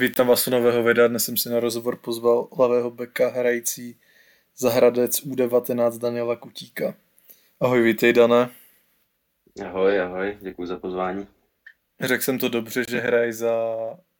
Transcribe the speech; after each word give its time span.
Vítám 0.00 0.26
vás 0.26 0.46
u 0.46 0.50
nového 0.50 0.82
videa. 0.82 1.08
Dnes 1.08 1.24
jsem 1.24 1.36
si 1.36 1.48
na 1.48 1.60
rozhovor 1.60 1.96
pozval 1.96 2.48
levého 2.58 2.90
beka 2.90 3.28
hrající 3.28 4.00
za 4.56 4.70
Hradec 4.70 5.22
U19 5.26 5.98
Daniela 5.98 6.36
Kutíka. 6.36 6.94
Ahoj, 7.60 7.82
vítej 7.82 8.12
Dane. 8.12 8.50
Ahoj, 9.66 10.00
ahoj, 10.00 10.38
děkuji 10.40 10.66
za 10.66 10.78
pozvání. 10.78 11.26
Řekl 12.00 12.22
jsem 12.22 12.38
to 12.38 12.48
dobře, 12.48 12.84
že 12.88 13.00
hrají 13.00 13.32
za 13.32 13.52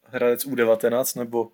Hradec 0.05 0.47
U19, 0.47 1.19
nebo, 1.19 1.53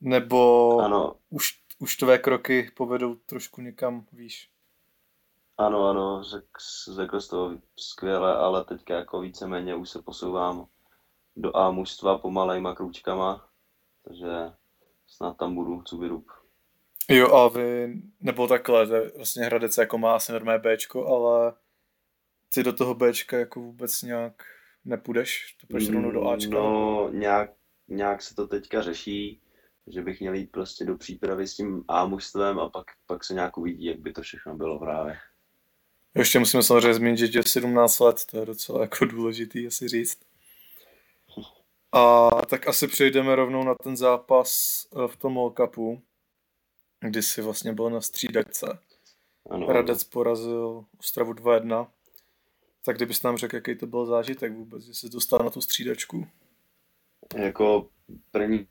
nebo 0.00 0.78
Ano, 0.78 1.14
už, 1.30 1.58
už 1.78 1.96
tvé 1.96 2.18
kroky 2.18 2.70
povedou 2.76 3.14
trošku 3.14 3.60
někam 3.60 4.06
výš? 4.12 4.50
ano, 5.58 5.88
ano, 5.88 6.22
řek, 6.24 6.44
řekl 6.94 7.20
jsi 7.20 7.30
to 7.30 7.58
skvěle, 7.76 8.36
ale 8.36 8.64
teďka 8.64 8.94
jako 8.94 9.20
víceméně 9.20 9.74
už 9.74 9.90
se 9.90 10.02
posouvám 10.02 10.66
do 11.36 11.56
A 11.56 11.70
mužstva 11.70 12.18
pomalejma 12.18 12.74
krůčkama, 12.74 13.48
takže 14.04 14.28
snad 15.06 15.36
tam 15.36 15.54
budu, 15.54 15.82
co 15.82 15.96
vyrub. 15.96 16.26
Jo, 17.08 17.34
a 17.34 17.48
vy, 17.48 17.94
nebo 18.20 18.46
takhle, 18.46 18.86
to 18.86 18.94
je 18.94 19.12
vlastně 19.16 19.44
Hradec 19.44 19.78
jako 19.78 19.98
má 19.98 20.14
asi 20.14 20.32
normé 20.32 20.58
Bčko, 20.58 21.06
ale 21.06 21.52
ty 22.54 22.62
do 22.62 22.72
toho 22.72 22.94
Bčka 22.94 23.38
jako 23.38 23.60
vůbec 23.60 24.02
nějak 24.02 24.44
nepůjdeš? 24.84 25.56
To 25.60 25.66
půjdeš 25.66 25.88
rovnou 25.88 26.10
do 26.10 26.28
Ačka? 26.28 26.54
No, 26.54 27.08
nějak, 27.12 27.50
nějak 27.88 28.22
se 28.22 28.34
to 28.34 28.46
teďka 28.46 28.82
řeší, 28.82 29.40
že 29.86 30.02
bych 30.02 30.20
měl 30.20 30.34
jít 30.34 30.52
prostě 30.52 30.84
do 30.84 30.96
přípravy 30.96 31.46
s 31.46 31.54
tím 31.54 31.84
A 31.88 32.06
mužstvem 32.06 32.58
a 32.58 32.68
pak, 32.68 32.86
pak 33.06 33.24
se 33.24 33.34
nějak 33.34 33.58
uvidí, 33.58 33.84
jak 33.84 33.98
by 33.98 34.12
to 34.12 34.22
všechno 34.22 34.54
bylo 34.56 34.78
právě. 34.78 35.16
Ještě 36.14 36.38
musíme 36.38 36.62
samozřejmě 36.62 36.94
zmínit, 36.94 37.18
že 37.18 37.38
je 37.38 37.42
17 37.42 37.98
let, 37.98 38.24
to 38.30 38.38
je 38.38 38.46
docela 38.46 38.80
jako 38.80 39.04
důležitý 39.04 39.66
asi 39.66 39.88
říct. 39.88 40.18
A 41.92 42.30
tak 42.46 42.68
asi 42.68 42.88
přejdeme 42.88 43.36
rovnou 43.36 43.64
na 43.64 43.74
ten 43.74 43.96
zápas 43.96 44.80
eh, 44.96 45.08
v 45.08 45.16
tom 45.16 45.34
World 45.34 45.56
Cupu, 45.56 46.02
kdy 47.00 47.22
jsi 47.22 47.42
vlastně 47.42 47.72
byl 47.72 47.90
na 47.90 48.00
střídačce. 48.00 48.78
Ano. 49.50 49.66
Hradec 49.66 50.04
porazil 50.04 50.84
Ostravu 50.98 51.32
2-1. 51.32 51.86
Tak 52.84 52.96
kdybys 52.96 53.22
nám 53.22 53.36
řekl, 53.36 53.56
jaký 53.56 53.74
to 53.76 53.86
byl 53.86 54.06
zážitek 54.06 54.52
vůbec, 54.52 54.84
že 54.84 54.94
jsi 54.94 55.08
dostal 55.08 55.38
na 55.38 55.50
tu 55.50 55.60
střídačku. 55.60 56.26
Jako 57.36 57.88
první, 58.30 58.66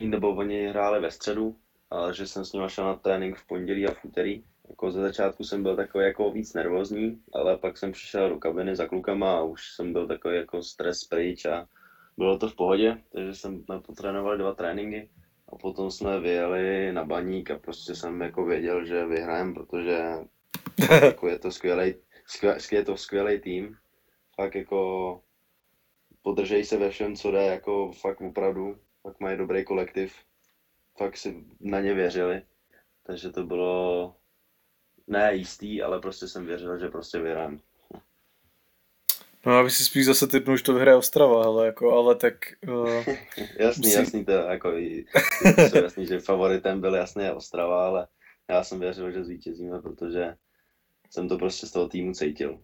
nebo 0.00 0.34
oni 0.36 0.66
hráli 0.66 1.00
ve 1.00 1.10
středu, 1.10 1.56
ale 1.90 2.14
že 2.14 2.26
jsem 2.26 2.44
s 2.44 2.52
nimi 2.52 2.70
šel 2.70 2.84
na 2.84 2.94
trénink 2.94 3.36
v 3.36 3.46
pondělí 3.46 3.86
a 3.86 3.94
v 3.94 4.04
úterý. 4.04 4.44
Jako 4.68 4.92
ze 4.92 5.00
začátku 5.00 5.44
jsem 5.44 5.62
byl 5.62 5.76
takový 5.76 6.04
jako 6.04 6.30
víc 6.30 6.54
nervózní, 6.54 7.22
ale 7.32 7.56
pak 7.56 7.78
jsem 7.78 7.92
přišel 7.92 8.28
do 8.28 8.38
kabiny 8.38 8.76
za 8.76 8.86
klukama 8.86 9.38
a 9.38 9.42
už 9.42 9.72
jsem 9.72 9.92
byl 9.92 10.06
takový 10.06 10.36
jako 10.36 10.62
stres 10.62 11.04
pryč 11.04 11.46
a 11.46 11.68
bylo 12.20 12.38
to 12.38 12.48
v 12.48 12.54
pohodě, 12.54 13.02
takže 13.12 13.34
jsem 13.34 13.64
jsme 13.64 13.80
potrénovali 13.80 14.38
dva 14.38 14.54
tréninky 14.54 15.10
a 15.48 15.56
potom 15.56 15.90
jsme 15.90 16.20
vyjeli 16.20 16.92
na 16.92 17.04
baník 17.04 17.50
a 17.50 17.58
prostě 17.58 17.94
jsem 17.94 18.20
jako 18.20 18.44
věděl, 18.44 18.84
že 18.84 19.06
vyhrajeme, 19.06 19.54
protože 19.54 19.98
jako 21.02 21.28
je 21.28 21.38
to 21.38 21.50
skvělý, 21.50 21.94
skvělý, 22.26 22.58
je 22.72 22.84
to 22.84 22.96
skvělý 22.96 23.40
tým. 23.40 23.76
Fakt 24.36 24.54
jako 24.54 25.20
podržej 26.22 26.64
se 26.64 26.76
ve 26.76 26.90
všem, 26.90 27.16
co 27.16 27.30
jde, 27.30 27.42
jako 27.42 27.92
fakt 27.92 28.20
opravdu, 28.20 28.76
fakt 29.02 29.20
mají 29.20 29.38
dobrý 29.38 29.64
kolektiv, 29.64 30.14
fakt 30.98 31.16
si 31.16 31.44
na 31.60 31.80
ně 31.80 31.94
věřili, 31.94 32.42
takže 33.02 33.30
to 33.30 33.46
bylo 33.46 34.14
ne 35.06 35.34
jistý, 35.34 35.82
ale 35.82 36.00
prostě 36.00 36.28
jsem 36.28 36.46
věřil, 36.46 36.78
že 36.78 36.88
prostě 36.88 37.18
vyhrám. 37.18 37.60
No 39.46 39.56
já 39.56 39.62
bych 39.62 39.72
si 39.72 39.84
spíš 39.84 40.06
zase 40.06 40.26
typnul, 40.26 40.56
že 40.56 40.62
to 40.62 40.72
vyhraje 40.74 40.96
Ostrava, 40.96 41.44
ale 41.44 41.66
jako, 41.66 41.92
ale 41.92 42.14
tak... 42.14 42.34
Uh, 42.68 43.04
Jasný, 43.58 43.82
Musí- 43.82 43.92
jasný, 43.98 44.24
to 44.24 44.32
jako 44.32 44.72
i, 44.78 45.04
to 45.70 45.78
jasný, 45.78 46.06
že 46.06 46.20
favoritem 46.20 46.80
byl 46.80 46.94
jasně 46.94 47.32
Ostrava, 47.32 47.86
ale 47.86 48.06
já 48.48 48.64
jsem 48.64 48.80
věřil, 48.80 49.10
že 49.12 49.24
zvítězíme, 49.24 49.82
protože 49.82 50.34
jsem 51.10 51.28
to 51.28 51.38
prostě 51.38 51.66
z 51.66 51.70
toho 51.70 51.88
týmu 51.88 52.12
cítil. 52.14 52.58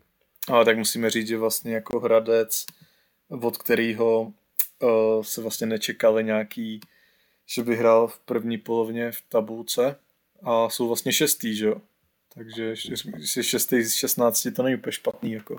ale 0.48 0.64
tak 0.64 0.78
musíme 0.78 1.10
říct, 1.10 1.28
že 1.28 1.38
vlastně 1.38 1.74
jako 1.74 2.00
Hradec, 2.00 2.66
od 3.42 3.56
kterého 3.56 4.32
uh, 4.82 5.22
se 5.22 5.40
vlastně 5.40 5.66
nečekali 5.66 6.24
nějaký, 6.24 6.80
že 7.46 7.62
by 7.62 7.76
hrál 7.76 8.08
v 8.08 8.18
první 8.18 8.58
polovině 8.58 9.12
v 9.12 9.22
tabulce 9.28 9.96
a 10.42 10.68
jsou 10.68 10.86
vlastně 10.86 11.12
šestý, 11.12 11.56
že 11.56 11.66
jo? 11.66 11.80
Takže 12.34 12.74
jsi 13.16 13.44
šestý 13.44 13.82
z 13.82 13.94
16, 13.94 14.48
to 14.56 14.62
není 14.62 14.76
úplně 14.76 14.92
špatný, 14.92 15.32
jako. 15.32 15.56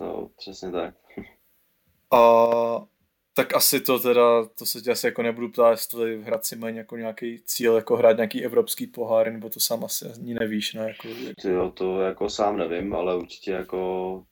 To 0.00 0.30
přesně 0.36 0.70
tak. 0.70 0.94
A 2.12 2.20
tak 3.34 3.54
asi 3.54 3.80
to 3.80 3.98
teda, 3.98 4.44
to 4.44 4.66
se 4.66 4.80
tě 4.80 4.90
asi 4.90 5.06
jako 5.06 5.22
nebudu 5.22 5.48
ptát, 5.48 5.70
jestli 5.70 6.16
v 6.16 6.22
Hradci 6.22 6.56
mají 6.56 6.76
jako 6.76 6.96
nějaký 6.96 7.42
cíl, 7.44 7.76
jako 7.76 7.96
hrát 7.96 8.16
nějaký 8.16 8.44
evropský 8.44 8.86
pohár, 8.86 9.32
nebo 9.32 9.48
to 9.48 9.60
sám 9.60 9.84
asi 9.84 10.06
ani 10.12 10.34
nevíš, 10.34 10.74
ne? 10.74 10.88
Jako, 10.88 11.08
Ty 11.42 11.48
jo, 11.48 11.70
to 11.70 12.00
jako 12.00 12.30
sám 12.30 12.56
nevím, 12.56 12.94
ale 12.94 13.16
určitě 13.16 13.50
jako 13.50 14.22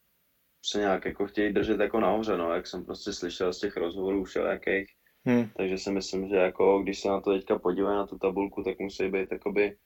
se 0.64 0.78
nějak 0.78 1.04
jako 1.04 1.26
chtějí 1.26 1.52
držet 1.52 1.80
jako 1.80 2.00
nahoře, 2.00 2.36
no, 2.36 2.52
jak 2.52 2.66
jsem 2.66 2.84
prostě 2.84 3.12
slyšel 3.12 3.52
z 3.52 3.60
těch 3.60 3.76
rozhovorů 3.76 4.24
všelijakých, 4.24 4.86
hm, 5.28 5.50
takže 5.56 5.78
si 5.78 5.90
myslím, 5.90 6.28
že 6.28 6.36
jako 6.36 6.82
když 6.82 7.00
se 7.00 7.08
na 7.08 7.20
to 7.20 7.32
teďka 7.32 7.58
podívají 7.58 7.96
na 7.96 8.06
tu 8.06 8.18
tabulku, 8.18 8.62
tak 8.62 8.78
musí 8.78 9.08
být 9.08 9.32
jakoby 9.32 9.76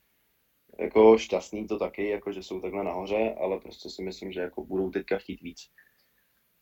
jako 0.79 1.19
šťastný 1.19 1.67
to 1.67 1.79
taky, 1.79 2.09
jako 2.09 2.33
že 2.33 2.43
jsou 2.43 2.61
takhle 2.61 2.85
nahoře, 2.85 3.35
ale 3.41 3.61
prostě 3.61 3.91
si 3.91 4.03
myslím, 4.03 4.33
že 4.33 4.41
jako 4.41 4.65
budou 4.65 4.91
teďka 4.91 5.19
chtít 5.19 5.41
víc. 5.41 5.69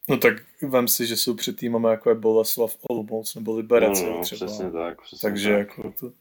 no 0.08 0.18
tak 0.18 0.34
vem 0.62 0.88
si, 0.88 1.06
že 1.06 1.16
jsou 1.16 1.34
před 1.34 1.56
týmama 1.56 1.90
jako 1.90 2.08
je 2.08 2.14
Boleslav, 2.14 2.76
Olomouc 2.90 3.34
nebo 3.34 3.56
Liberec, 3.56 4.02
no, 4.02 4.10
no, 4.10 4.22
třeba. 4.22 4.46
přesně 4.46 4.70
tak, 4.70 5.02
přesně 5.02 5.28
Takže 5.28 5.50
tak. 5.50 5.58
jako 5.58 5.92
to... 6.00 6.12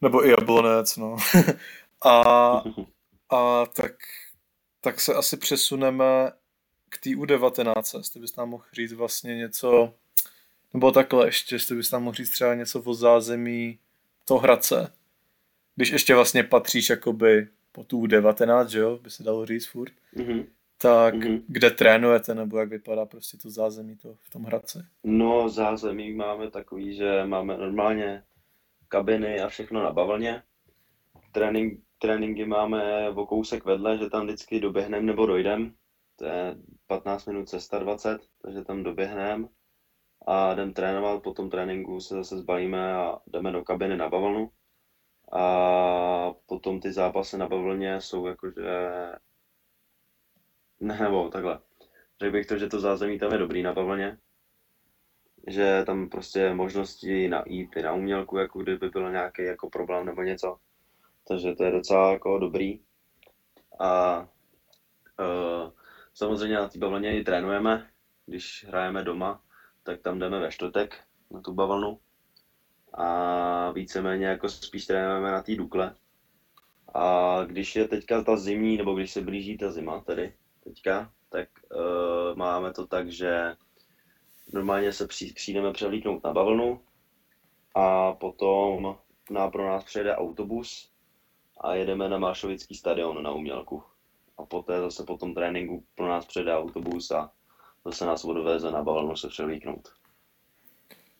Nebo 0.00 0.26
i 0.26 0.30
Jablonec, 0.30 0.96
no. 0.96 1.16
a, 2.04 2.22
a 3.30 3.66
tak, 3.66 3.92
tak 4.80 5.00
se 5.00 5.14
asi 5.14 5.36
přesuneme 5.36 6.32
k 6.88 6.98
té 6.98 7.10
U19, 7.10 7.98
jestli 7.98 8.20
bys 8.20 8.36
nám 8.36 8.48
mohl 8.48 8.64
říct 8.72 8.92
vlastně 8.92 9.36
něco, 9.36 9.94
nebo 10.74 10.92
takhle 10.92 11.26
ještě, 11.26 11.54
jestli 11.54 11.76
bys 11.76 11.90
nám 11.90 12.02
mohl 12.02 12.14
říct 12.14 12.30
třeba 12.30 12.54
něco 12.54 12.82
o 12.82 12.94
zázemí 12.94 13.78
toho 14.24 14.40
Hradce, 14.40 14.92
když 15.78 15.90
ještě 15.92 16.14
vlastně 16.14 16.42
patříš 16.42 16.90
jakoby 16.90 17.48
po 17.72 17.84
tu 17.84 18.00
U19, 18.02 18.66
že 18.66 18.78
jo, 18.78 18.98
by 19.02 19.10
se 19.10 19.22
dalo 19.22 19.46
říct 19.46 19.66
furt, 19.66 19.92
Mhm. 20.16 20.44
tak 20.82 21.14
Mhm. 21.14 21.42
kde 21.48 21.70
trénujete, 21.70 22.34
nebo 22.34 22.58
jak 22.58 22.68
vypadá 22.68 23.06
prostě 23.06 23.36
to 23.36 23.50
zázemí 23.50 23.96
to 23.96 24.14
v 24.20 24.30
tom 24.30 24.44
Hradci? 24.44 24.78
No, 25.04 25.48
zázemí 25.48 26.14
máme 26.14 26.50
takový, 26.50 26.94
že 26.94 27.24
máme 27.26 27.56
normálně 27.58 28.22
kabiny 28.88 29.40
a 29.40 29.48
všechno 29.48 29.82
na 29.82 29.92
bavlně. 29.92 30.42
Trénink, 31.32 31.80
tréninky 31.98 32.44
máme 32.46 33.10
o 33.10 33.26
kousek 33.26 33.64
vedle, 33.64 33.98
že 33.98 34.10
tam 34.10 34.26
vždycky 34.26 34.60
doběhneme 34.60 35.06
nebo 35.06 35.26
dojdem. 35.26 35.74
To 36.16 36.24
je 36.24 36.56
15 36.86 37.26
minut 37.26 37.48
cesta 37.48 37.78
20, 37.78 38.20
takže 38.42 38.64
tam 38.64 38.82
doběhneme 38.82 39.48
a 40.26 40.52
jdem 40.52 40.72
trénovat. 40.72 41.22
Po 41.22 41.32
tom 41.32 41.50
tréninku 41.50 42.00
se 42.00 42.14
zase 42.14 42.38
zbalíme 42.38 42.92
a 42.94 43.18
jdeme 43.26 43.52
do 43.52 43.64
kabiny 43.64 43.96
na 43.96 44.08
bavlnu. 44.08 44.50
A 45.32 46.32
potom 46.46 46.80
ty 46.80 46.92
zápasy 46.92 47.38
na 47.38 47.48
bavlně 47.48 48.00
jsou 48.00 48.26
jakože... 48.26 48.62
Ne, 50.80 50.98
nebo 51.00 51.28
takhle. 51.28 51.60
Řekl 52.20 52.32
bych 52.32 52.46
to, 52.46 52.58
že 52.58 52.66
to 52.66 52.80
zázemí 52.80 53.18
tam 53.18 53.32
je 53.32 53.38
dobrý 53.38 53.62
na 53.62 53.72
bavlně, 53.72 54.18
že 55.46 55.82
tam 55.86 56.08
prostě 56.08 56.54
možnosti 56.54 57.28
na 57.28 57.44
jít 57.46 57.76
i 57.76 57.82
na 57.82 57.92
umělku, 57.92 58.36
jako 58.36 58.58
kdyby 58.58 58.88
byl 58.88 59.12
nějaký 59.12 59.42
jako 59.42 59.70
problém 59.70 60.06
nebo 60.06 60.22
něco. 60.22 60.58
Takže 61.28 61.54
to 61.54 61.64
je 61.64 61.70
docela 61.70 62.12
jako 62.12 62.38
dobrý. 62.38 62.80
A 63.80 64.20
uh, 65.20 65.72
samozřejmě 66.14 66.56
na 66.56 66.68
té 66.68 66.78
bavlně 66.78 67.20
i 67.20 67.24
trénujeme. 67.24 67.90
Když 68.26 68.64
hrajeme 68.68 69.04
doma, 69.04 69.42
tak 69.82 70.00
tam 70.00 70.18
jdeme 70.18 70.40
ve 70.40 70.50
čtvrtek 70.50 71.00
na 71.30 71.40
tu 71.40 71.54
bavlnu. 71.54 72.00
A 72.94 73.70
víceméně 73.70 74.26
jako 74.26 74.48
spíš 74.48 74.86
trénujeme 74.86 75.32
na 75.32 75.42
té 75.42 75.54
Dukle. 75.54 75.94
A 76.94 77.44
když 77.44 77.76
je 77.76 77.88
teďka 77.88 78.24
ta 78.24 78.36
zimní, 78.36 78.76
nebo 78.76 78.94
když 78.94 79.12
se 79.12 79.20
blíží 79.20 79.58
ta 79.58 79.70
zima 79.70 80.00
tedy 80.00 80.34
teďka, 80.64 81.12
tak 81.30 81.48
uh, 81.74 82.36
máme 82.36 82.72
to 82.72 82.86
tak, 82.86 83.12
že 83.12 83.56
normálně 84.52 84.92
se 84.92 85.06
při, 85.06 85.32
přijdeme 85.32 85.72
převlíknout 85.72 86.24
na 86.24 86.32
bavlnu 86.32 86.80
a 87.74 88.12
potom 88.12 88.96
na, 89.30 89.50
pro 89.50 89.68
nás 89.68 89.84
přijede 89.84 90.16
autobus 90.16 90.92
a 91.60 91.74
jedeme 91.74 92.08
na 92.08 92.18
Mášovický 92.18 92.74
stadion 92.74 93.22
na 93.22 93.32
umělku. 93.32 93.82
A 94.38 94.44
poté 94.44 94.80
zase 94.80 95.04
po 95.04 95.16
tom 95.16 95.34
tréninku 95.34 95.84
pro 95.94 96.08
nás 96.08 96.26
přijede 96.26 96.56
autobus 96.56 97.10
a 97.10 97.32
zase 97.84 98.06
nás 98.06 98.24
odveze 98.24 98.70
na 98.70 98.82
bavlnu 98.82 99.16
se 99.16 99.28
převlíknout. 99.28 99.88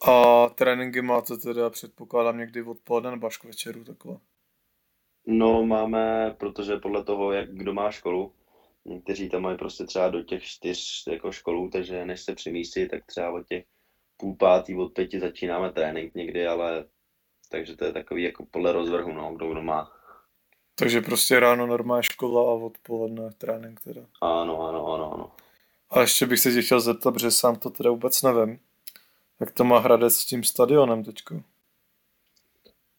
A 0.06 0.46
tréninky 0.48 1.02
máte 1.02 1.36
teda, 1.36 1.70
předpokládám, 1.70 2.38
někdy 2.38 2.62
odpoledne 2.62 3.10
nebo 3.10 3.26
až 3.26 3.36
k 3.36 3.44
večeru 3.44 3.84
takhle. 3.84 4.16
No 5.26 5.66
máme, 5.66 6.34
protože 6.38 6.76
podle 6.76 7.04
toho, 7.04 7.32
jak 7.32 7.50
kdo 7.50 7.74
má 7.74 7.90
školu, 7.90 8.32
někteří 8.84 9.28
tam 9.28 9.42
mají 9.42 9.58
prostě 9.58 9.84
třeba 9.84 10.08
do 10.08 10.22
těch 10.22 10.42
čtyř 10.42 11.04
jako 11.06 11.32
školů, 11.32 11.70
takže 11.70 12.04
než 12.04 12.20
se 12.20 12.34
přemístí, 12.34 12.88
tak 12.88 13.06
třeba 13.06 13.30
od 13.30 13.46
těch 13.46 13.64
půl 14.16 14.36
pátý 14.36 14.76
od 14.76 14.92
pěti 14.92 15.20
začínáme 15.20 15.72
trénink 15.72 16.14
někdy, 16.14 16.46
ale 16.46 16.84
takže 17.50 17.76
to 17.76 17.84
je 17.84 17.92
takový 17.92 18.22
jako 18.22 18.46
podle 18.50 18.72
rozvrhu, 18.72 19.12
no, 19.12 19.34
kdo 19.34 19.50
kdo 19.50 19.62
má. 19.62 19.92
Takže 20.74 21.00
prostě 21.00 21.40
ráno 21.40 21.66
normální 21.66 22.02
škola 22.02 22.40
a 22.50 22.54
odpoledne 22.54 23.30
trénink 23.38 23.80
teda. 23.80 24.00
Ano, 24.20 24.68
ano, 24.68 24.86
ano, 24.86 25.12
ano. 25.14 25.32
A 25.90 26.00
ještě 26.00 26.26
bych 26.26 26.40
se 26.40 26.52
tě 26.52 26.62
chtěl 26.62 26.80
zeptat, 26.80 27.12
protože 27.12 27.30
sám 27.30 27.56
to 27.56 27.70
teda 27.70 27.90
vůbec 27.90 28.22
nevím. 28.22 28.58
Jak 29.40 29.52
to 29.52 29.64
má 29.64 29.78
Hradec 29.78 30.14
s 30.14 30.26
tím 30.26 30.44
stadionem 30.44 31.04
teďko? 31.04 31.42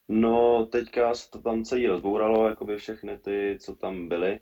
No, 0.07 0.65
teďka 0.65 1.15
se 1.15 1.29
to 1.29 1.41
tam 1.41 1.63
celý 1.63 1.87
rozbouralo, 1.87 2.49
jakoby 2.49 2.77
všechny 2.77 3.17
ty, 3.17 3.57
co 3.61 3.75
tam 3.75 4.07
byly, 4.07 4.39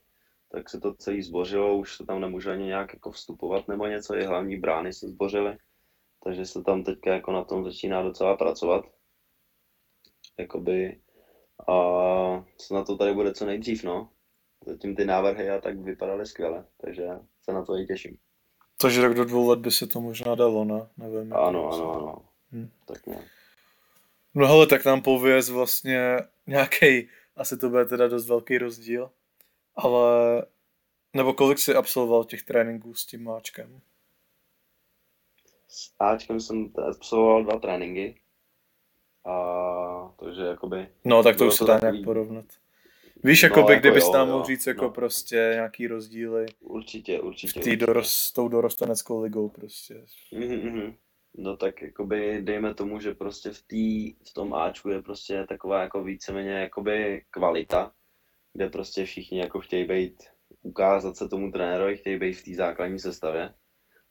tak 0.50 0.70
se 0.70 0.80
to 0.80 0.94
celý 0.94 1.22
zbořilo, 1.22 1.78
už 1.78 1.96
se 1.96 2.06
tam 2.06 2.22
nemůže 2.22 2.52
ani 2.52 2.66
nějak 2.66 2.94
jako 2.94 3.12
vstupovat 3.12 3.68
nebo 3.68 3.88
něco, 3.88 4.16
i 4.16 4.26
hlavní 4.26 4.58
brány 4.58 4.94
se 4.94 5.08
zbořily, 5.08 5.58
takže 6.24 6.46
se 6.46 6.64
tam 6.64 6.84
teďka 6.84 7.14
jako 7.14 7.32
na 7.32 7.44
tom 7.44 7.64
začíná 7.64 8.04
docela 8.04 8.38
pracovat. 8.38 8.86
Jakoby, 10.40 11.02
a 11.68 11.74
co 12.58 12.74
na 12.74 12.84
to 12.84 12.98
tady 12.98 13.14
bude 13.14 13.34
co 13.34 13.46
nejdřív, 13.46 13.84
no. 13.84 14.10
Zatím 14.66 14.96
ty 14.96 15.06
návrhy 15.06 15.50
a 15.50 15.62
tak 15.62 15.80
vypadaly 15.80 16.26
skvěle, 16.26 16.66
takže 16.82 17.08
se 17.42 17.54
na 17.54 17.66
to 17.66 17.78
i 17.78 17.86
těším. 17.86 18.18
Takže 18.82 19.02
tak 19.02 19.14
do 19.14 19.26
dvou 19.26 19.50
let 19.50 19.60
by 19.60 19.72
se 19.72 19.88
to 19.88 20.02
možná 20.02 20.36
dalo, 20.36 20.66
ne? 20.66 20.88
Nevím. 20.98 21.34
Ano, 21.34 21.74
ano, 21.74 21.94
ano. 21.94 22.22
Hm. 22.52 22.70
Tak 22.86 23.06
nějak. 23.06 23.26
No 24.36 24.48
hele, 24.48 24.68
tak 24.68 24.86
nám 24.86 25.02
pověz 25.02 25.50
vlastně 25.50 26.18
nějaký, 26.48 27.10
asi 27.36 27.58
to 27.58 27.70
bude 27.70 27.86
teda 27.86 28.08
dost 28.08 28.28
velký 28.28 28.58
rozdíl, 28.58 29.12
ale 29.76 30.44
nebo 31.14 31.34
kolik 31.34 31.60
jsi 31.60 31.76
absolvoval 31.76 32.24
těch 32.24 32.44
tréninků 32.44 32.94
s 32.94 33.06
tím 33.06 33.24
máčkem? 33.24 33.82
S 35.68 35.92
Ačkem 36.00 36.40
jsem 36.40 36.72
absolvoval 36.90 37.44
dva 37.44 37.60
tréninky. 37.60 38.22
A 39.26 40.14
takže 40.20 40.42
jakoby, 40.42 40.88
No, 41.06 41.24
tak 41.24 41.38
to 41.38 41.48
už 41.48 41.56
se 41.56 41.66
dá 41.66 41.80
nějak 41.80 41.96
porovnat. 42.04 42.46
Víš, 43.24 43.44
No, 43.44 43.46
jako 43.50 43.64
by, 43.64 43.74
jako 43.74 43.82
kdybys 43.82 44.04
jo, 44.04 44.14
nám 44.14 44.28
mohl 44.28 44.46
říct 44.46 44.68
jako 44.68 44.86
no. 44.86 44.92
prostě 44.92 45.52
nějaký 45.54 45.88
rozdíly 45.88 46.46
určitě, 46.60 47.22
určitě. 47.22 47.60
v 47.60 47.64
tý 47.64 47.76
dorost, 47.76 48.12
s 48.12 48.34
tou 48.34 48.48
dorosteneckou 48.48 49.22
ligou 49.22 49.50
prostě. 49.50 50.06
Mhm, 50.32 50.56
mhm. 50.56 50.96
No 51.38 51.58
tak 51.58 51.82
jakoby 51.82 52.42
dejme 52.42 52.74
tomu, 52.74 53.00
že 53.00 53.14
prostě 53.14 53.50
v, 53.50 53.62
tý, 53.62 54.14
v 54.14 54.34
tom 54.34 54.54
Ačku 54.54 54.90
je 54.90 55.02
prostě 55.02 55.46
taková 55.50 55.82
jako 55.82 56.04
víceméně 56.04 56.52
jakoby 56.52 57.24
kvalita, 57.30 57.92
kde 58.54 58.70
prostě 58.70 59.06
všichni 59.06 59.40
jako 59.40 59.60
chtějí 59.60 59.86
být, 59.86 60.24
ukázat 60.62 61.18
se 61.18 61.28
tomu 61.28 61.52
trenérovi, 61.52 61.98
chtějí 61.98 62.20
být 62.20 62.34
v 62.34 62.44
té 62.44 62.54
základní 62.56 63.00
sestavě. 63.00 63.54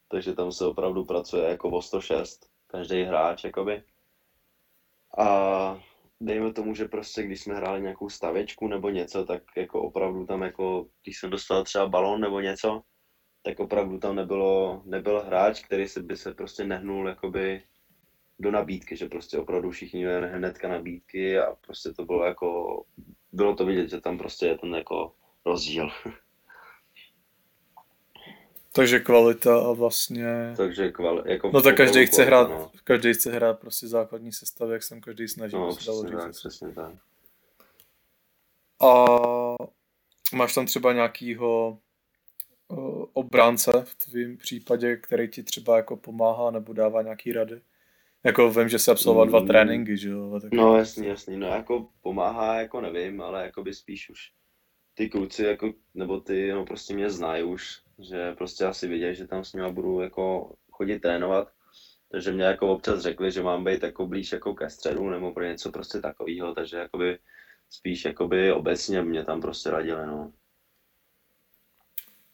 Takže 0.08 0.32
tam 0.32 0.52
se 0.52 0.66
opravdu 0.66 1.04
pracuje 1.04 1.48
jako 1.48 1.70
o 1.70 1.82
106, 1.82 2.46
každý 2.66 3.02
hráč 3.02 3.44
jakoby. 3.44 3.82
A 5.18 5.80
dejme 6.20 6.52
tomu, 6.52 6.74
že 6.74 6.88
prostě 6.88 7.22
když 7.22 7.40
jsme 7.40 7.54
hráli 7.54 7.82
nějakou 7.82 8.08
stavěčku 8.08 8.68
nebo 8.68 8.90
něco, 8.90 9.24
tak 9.24 9.42
jako 9.56 9.82
opravdu 9.82 10.26
tam 10.26 10.42
jako, 10.42 10.86
když 11.04 11.18
jsem 11.18 11.30
dostal 11.30 11.64
třeba 11.64 11.88
balón 11.88 12.20
nebo 12.20 12.40
něco, 12.40 12.82
tak 13.42 13.60
opravdu 13.60 13.98
tam 13.98 14.16
nebylo, 14.16 14.82
nebyl 14.84 15.22
hráč, 15.22 15.64
který 15.64 15.88
se 15.88 16.02
by 16.02 16.16
se 16.16 16.34
prostě 16.34 16.64
nehnul 16.64 17.08
jakoby 17.08 17.62
do 18.38 18.50
nabídky, 18.50 18.96
že 18.96 19.08
prostě 19.08 19.38
opravdu 19.38 19.70
všichni 19.70 20.00
měli 20.00 20.28
hnedka 20.28 20.68
nabídky 20.68 21.38
a 21.38 21.54
prostě 21.54 21.92
to 21.92 22.04
bylo 22.04 22.24
jako, 22.24 22.82
bylo 23.32 23.54
to 23.54 23.66
vidět, 23.66 23.90
že 23.90 24.00
tam 24.00 24.18
prostě 24.18 24.46
je 24.46 24.58
ten 24.58 24.74
jako 24.74 25.14
rozdíl. 25.46 25.90
Takže 28.76 29.00
kvalita 29.00 29.58
a 29.68 29.72
vlastně... 29.72 30.54
Takže 30.56 30.90
kval, 30.92 31.22
jako 31.26 31.50
No 31.54 31.62
tak 31.62 31.76
každý 31.76 32.06
chce 32.06 32.24
kvalita, 32.24 32.36
hrát, 32.36 32.58
no. 32.60 32.70
každý 32.84 33.14
chce 33.14 33.32
hrát 33.32 33.58
prostě 33.58 33.86
základní 33.88 34.32
sestavy, 34.32 34.72
jak 34.72 34.82
jsem 34.82 35.00
každý 35.00 35.28
snaží, 35.28 35.54
No, 35.56 35.60
dalo 35.60 35.76
přesně 35.76 36.16
tak, 36.16 36.30
přesně 36.30 36.72
tak. 36.72 36.92
A 38.86 39.04
máš 40.34 40.54
tam 40.54 40.66
třeba 40.66 40.92
nějakýho 40.92 41.78
uh, 42.68 43.04
obránce 43.12 43.72
v 43.84 43.94
tvém 43.94 44.36
případě, 44.36 44.96
který 44.96 45.28
ti 45.28 45.42
třeba 45.42 45.76
jako 45.76 45.96
pomáhá 45.96 46.50
nebo 46.50 46.72
dává 46.72 47.02
nějaký 47.02 47.32
rady? 47.32 47.60
Jako 48.24 48.50
vím, 48.50 48.68
že 48.68 48.78
se 48.78 48.90
absolvoval 48.90 49.26
dva 49.26 49.40
Mm. 49.40 49.46
tréninky, 49.46 49.96
že 49.96 50.08
jo? 50.08 50.40
Tak 50.40 50.52
No 50.52 50.76
jasný, 50.76 51.06
jasný, 51.06 51.36
no 51.36 51.46
jako 51.46 51.88
pomáhá, 52.00 52.54
jako 52.60 52.80
nevím, 52.80 53.20
ale 53.20 53.42
jako 53.44 53.62
by 53.62 53.74
spíš 53.74 54.10
už 54.10 54.18
ty 54.94 55.08
kluci 55.08 55.42
jako, 55.44 55.72
nebo 55.94 56.20
ty, 56.20 56.52
no 56.52 56.64
prostě 56.66 56.94
mě 56.94 57.10
znají 57.10 57.42
už, 57.42 57.80
že 57.98 58.32
prostě 58.34 58.64
asi 58.64 58.88
vidějí, 58.88 59.14
že 59.14 59.26
tam 59.26 59.44
s 59.44 59.52
nimi 59.52 59.72
budu 59.72 60.00
jako 60.00 60.54
chodit 60.70 60.98
trénovat, 60.98 61.52
takže 62.10 62.32
mě 62.32 62.44
jako 62.44 62.68
občas 62.72 63.00
řekli, 63.00 63.32
že 63.32 63.42
mám 63.42 63.64
být 63.64 63.82
jako 63.82 64.06
blíž 64.06 64.32
jako 64.32 64.54
ke 64.54 64.70
středu 64.70 65.10
nebo 65.10 65.32
pro 65.32 65.44
něco 65.44 65.72
prostě 65.72 66.00
takového, 66.00 66.54
takže 66.54 66.76
jakoby 66.76 67.18
spíš 67.70 68.04
jakoby 68.04 68.52
obecně 68.52 69.02
mě 69.02 69.24
tam 69.24 69.40
prostě 69.40 69.70
radili, 69.70 70.06
no. 70.06 70.32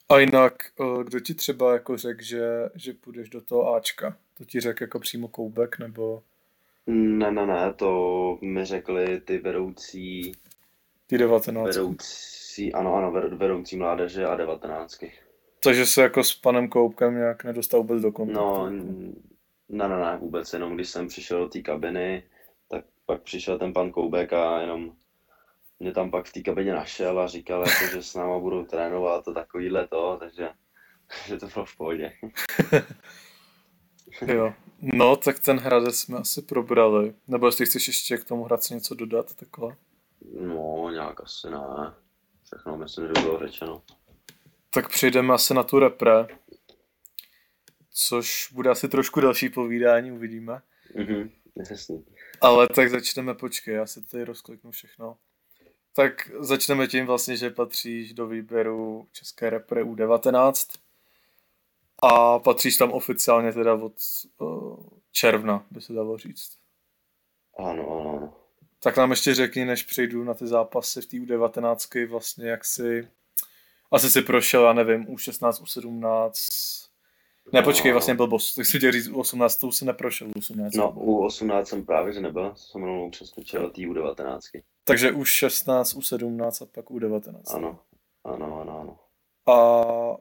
A 0.08 0.18
jinak, 0.18 0.54
uh, 0.80 1.04
kdo 1.04 1.20
ti 1.20 1.34
třeba 1.34 1.72
jako 1.72 1.96
řekl, 1.96 2.22
že, 2.22 2.46
že 2.74 2.92
půjdeš 2.92 3.28
do 3.28 3.40
toho 3.40 3.74
Ačka? 3.74 4.16
To 4.34 4.44
ti 4.44 4.60
řekl 4.60 4.82
jako 4.82 5.00
přímo 5.00 5.28
Koubek, 5.28 5.78
nebo 5.78 6.22
Ne, 6.86 7.30
ne, 7.32 7.46
ne, 7.46 7.72
to 7.72 8.38
mi 8.40 8.64
řekli 8.64 9.20
ty 9.20 9.38
vedoucí, 9.38 10.32
ty 11.06 11.18
19? 11.18 11.66
vedoucí, 11.66 12.72
ano, 12.72 12.94
ano, 12.94 13.12
ved- 13.12 13.36
vedoucí 13.36 13.76
mládeže 13.76 14.26
a 14.26 14.36
devatenáctky. 14.36 15.12
Takže 15.64 15.86
se 15.86 16.02
jako 16.02 16.24
s 16.24 16.34
panem 16.34 16.68
Koubkem 16.68 17.14
nějak 17.14 17.44
nedostal 17.44 17.80
vůbec 17.80 18.02
do 18.02 18.12
kontaktu? 18.12 18.40
No, 18.40 18.66
n- 18.66 19.14
ne, 19.68 19.88
ne, 19.88 19.96
ne, 19.96 20.16
vůbec, 20.20 20.52
jenom 20.52 20.74
když 20.74 20.88
jsem 20.88 21.08
přišel 21.08 21.38
do 21.38 21.48
té 21.48 21.60
kabiny, 21.60 22.22
tak 22.68 22.84
pak 23.06 23.22
přišel 23.22 23.58
ten 23.58 23.72
pan 23.72 23.90
Koubek 23.90 24.32
a 24.32 24.60
jenom 24.60 24.92
mě 25.78 25.92
tam 25.92 26.10
pak 26.10 26.26
v 26.26 26.32
té 26.32 26.40
kabině 26.40 26.72
našel 26.72 27.20
a 27.20 27.26
říkal, 27.26 27.60
jako, 27.60 27.92
že 27.92 28.02
s 28.02 28.14
náma 28.14 28.38
budou 28.38 28.64
trénovat 28.64 29.28
a 29.28 29.32
takovýhle 29.32 29.88
to, 29.88 30.16
takže 30.20 30.48
že 31.26 31.38
to 31.38 31.46
bylo 31.46 31.64
v 31.64 31.76
pohodě. 31.76 32.12
Jo. 34.26 34.52
No, 34.82 35.16
tak 35.16 35.38
ten 35.38 35.58
Hradec 35.58 35.96
jsme 35.96 36.18
asi 36.18 36.42
probrali. 36.42 37.14
Nebo 37.28 37.46
jestli 37.46 37.66
chceš 37.66 37.88
ještě 37.88 38.16
k 38.16 38.24
tomu 38.24 38.44
Hradci 38.44 38.74
něco 38.74 38.94
dodat, 38.94 39.34
takhle. 39.34 39.76
No, 40.40 40.90
nějak 40.90 41.20
asi 41.20 41.50
ne. 41.50 41.94
Všechno 42.44 42.76
myslím, 42.76 43.06
že 43.06 43.22
bylo 43.22 43.38
řečeno. 43.38 43.82
Tak 44.74 44.88
přejdeme 44.88 45.34
asi 45.34 45.54
na 45.54 45.62
tu 45.62 45.78
repre, 45.78 46.26
což 47.90 48.52
bude 48.52 48.70
asi 48.70 48.88
trošku 48.88 49.20
další 49.20 49.48
povídání, 49.48 50.12
uvidíme. 50.12 50.62
Mhm, 50.96 51.30
jasný. 51.70 52.04
Ale 52.40 52.68
tak 52.68 52.90
začneme, 52.90 53.34
počkej, 53.34 53.74
já 53.74 53.86
si 53.86 54.02
tady 54.02 54.24
rozkliknu 54.24 54.70
všechno. 54.70 55.16
Tak 55.94 56.30
začneme 56.40 56.86
tím 56.86 57.06
vlastně, 57.06 57.36
že 57.36 57.50
patříš 57.50 58.12
do 58.12 58.26
výběru 58.26 59.08
České 59.12 59.50
repre 59.50 59.84
U19 59.84 60.78
a 62.02 62.38
patříš 62.38 62.76
tam 62.76 62.92
oficiálně 62.92 63.52
teda 63.52 63.74
od 63.74 63.94
uh, 64.38 64.76
června, 65.12 65.66
by 65.70 65.80
se 65.80 65.92
dalo 65.92 66.18
říct. 66.18 66.58
Ano, 67.58 68.00
ano, 68.00 68.18
ano. 68.18 68.36
Tak 68.82 68.96
nám 68.96 69.10
ještě 69.10 69.34
řekni, 69.34 69.64
než 69.64 69.82
přejdu 69.82 70.24
na 70.24 70.34
ty 70.34 70.46
zápasy 70.46 71.00
v 71.02 71.06
té 71.06 71.16
U19, 71.16 72.08
vlastně 72.08 72.48
jak 72.48 72.64
si, 72.64 73.08
asi 73.92 74.10
si 74.10 74.22
prošel, 74.22 74.64
já 74.64 74.72
nevím, 74.72 75.04
U16, 75.06 75.50
U17, 75.64 76.30
ne 77.52 77.62
počkej, 77.62 77.90
No. 77.90 77.94
vlastně 77.94 78.14
byl 78.14 78.26
boss, 78.26 78.54
tak 78.54 78.66
si 78.66 78.78
chtěl 78.78 78.92
říct 78.92 79.08
U18, 79.08 79.60
to 79.60 79.68
už 79.68 79.76
si 79.76 79.84
neprošel 79.84 80.28
U18. 80.28 80.70
No, 80.74 80.92
u 80.96 81.24
18 81.24 81.68
jsem 81.68 81.84
právě, 81.86 82.12
že 82.12 82.20
nebyl, 82.20 82.54
jsem 82.56 82.82
rovnou 82.82 83.10
přeskočil 83.10 83.62
do 83.62 83.70
té 83.70 83.80
U19. 83.80 84.38
Takže 84.84 85.10
U16, 85.12 85.98
U17 85.98 86.62
a 86.62 86.66
pak 86.74 86.84
U19. 86.90 87.42
Ano, 87.54 87.78
ano, 88.24 88.60
ano, 88.60 88.80
ano. 88.80 88.98
A 89.56 90.16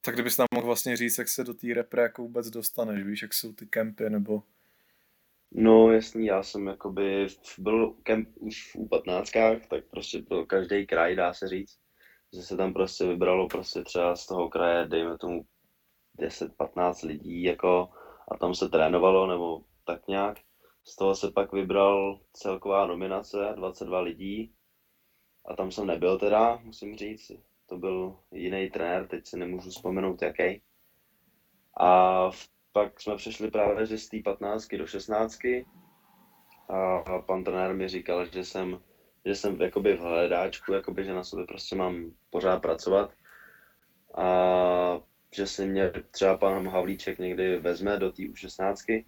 tak 0.00 0.14
kdybys 0.14 0.38
nám 0.38 0.46
mohl 0.54 0.66
vlastně 0.66 0.96
říct, 0.96 1.18
jak 1.18 1.28
se 1.28 1.44
do 1.44 1.54
té 1.54 1.66
repre 1.74 2.02
jako 2.02 2.22
vůbec 2.22 2.50
dostaneš, 2.50 3.04
víš, 3.04 3.22
jak 3.22 3.34
jsou 3.34 3.52
ty 3.52 3.66
kempy, 3.66 4.10
nebo... 4.10 4.42
No 5.52 5.92
jasný, 5.92 6.26
já 6.26 6.42
jsem 6.42 6.66
jakoby 6.66 7.26
byl 7.58 7.94
kemp 8.02 8.28
už 8.40 8.74
v 8.74 8.76
U15, 8.76 9.60
tak 9.70 9.84
prostě 9.84 10.18
pro 10.22 10.46
každý 10.46 10.86
kraj 10.86 11.16
dá 11.16 11.34
se 11.34 11.48
říct, 11.48 11.76
že 12.32 12.42
se 12.42 12.56
tam 12.56 12.72
prostě 12.72 13.06
vybralo 13.06 13.48
prostě 13.48 13.82
třeba 13.82 14.16
z 14.16 14.26
toho 14.26 14.48
kraje, 14.48 14.86
dejme 14.86 15.18
tomu 15.18 15.46
10-15 16.18 17.06
lidí 17.06 17.42
jako 17.42 17.88
a 18.28 18.36
tam 18.36 18.54
se 18.54 18.68
trénovalo 18.68 19.26
nebo 19.26 19.60
tak 19.84 20.08
nějak. 20.08 20.38
Z 20.84 20.96
toho 20.96 21.14
se 21.14 21.30
pak 21.30 21.52
vybral 21.52 22.20
celková 22.32 22.86
nominace, 22.86 23.52
22 23.56 24.00
lidí 24.00 24.54
a 25.44 25.56
tam 25.56 25.70
jsem 25.70 25.86
nebyl 25.86 26.18
teda, 26.18 26.60
musím 26.64 26.96
říct, 26.96 27.32
to 27.68 27.78
byl 27.78 28.18
jiný 28.32 28.70
trenér, 28.70 29.08
teď 29.08 29.26
si 29.26 29.38
nemůžu 29.38 29.70
vzpomenout 29.70 30.22
jaký. 30.22 30.62
A 31.80 32.30
pak 32.72 33.00
jsme 33.00 33.16
přešli 33.16 33.50
právě 33.50 33.86
z 33.86 34.08
té 34.08 34.16
15 34.24 34.68
do 34.68 34.86
16 34.86 35.38
a, 36.68 36.96
a 36.98 37.22
pan 37.22 37.44
trenér 37.44 37.74
mi 37.74 37.88
říkal, 37.88 38.26
že 38.26 38.44
jsem, 38.44 38.82
že 39.26 39.34
jsem 39.34 39.60
jakoby 39.60 39.96
v 39.96 40.00
hledáčku, 40.00 40.72
jakoby, 40.72 41.04
že 41.04 41.14
na 41.14 41.24
sobě 41.24 41.46
prostě 41.46 41.76
mám 41.76 42.10
pořád 42.30 42.62
pracovat 42.62 43.10
a 44.14 45.00
že 45.34 45.46
si 45.46 45.66
mě 45.66 45.92
třeba 46.10 46.36
pan 46.36 46.68
Havlíček 46.68 47.18
někdy 47.18 47.58
vezme 47.58 47.98
do 47.98 48.12
té 48.12 48.22
U16 48.22 49.04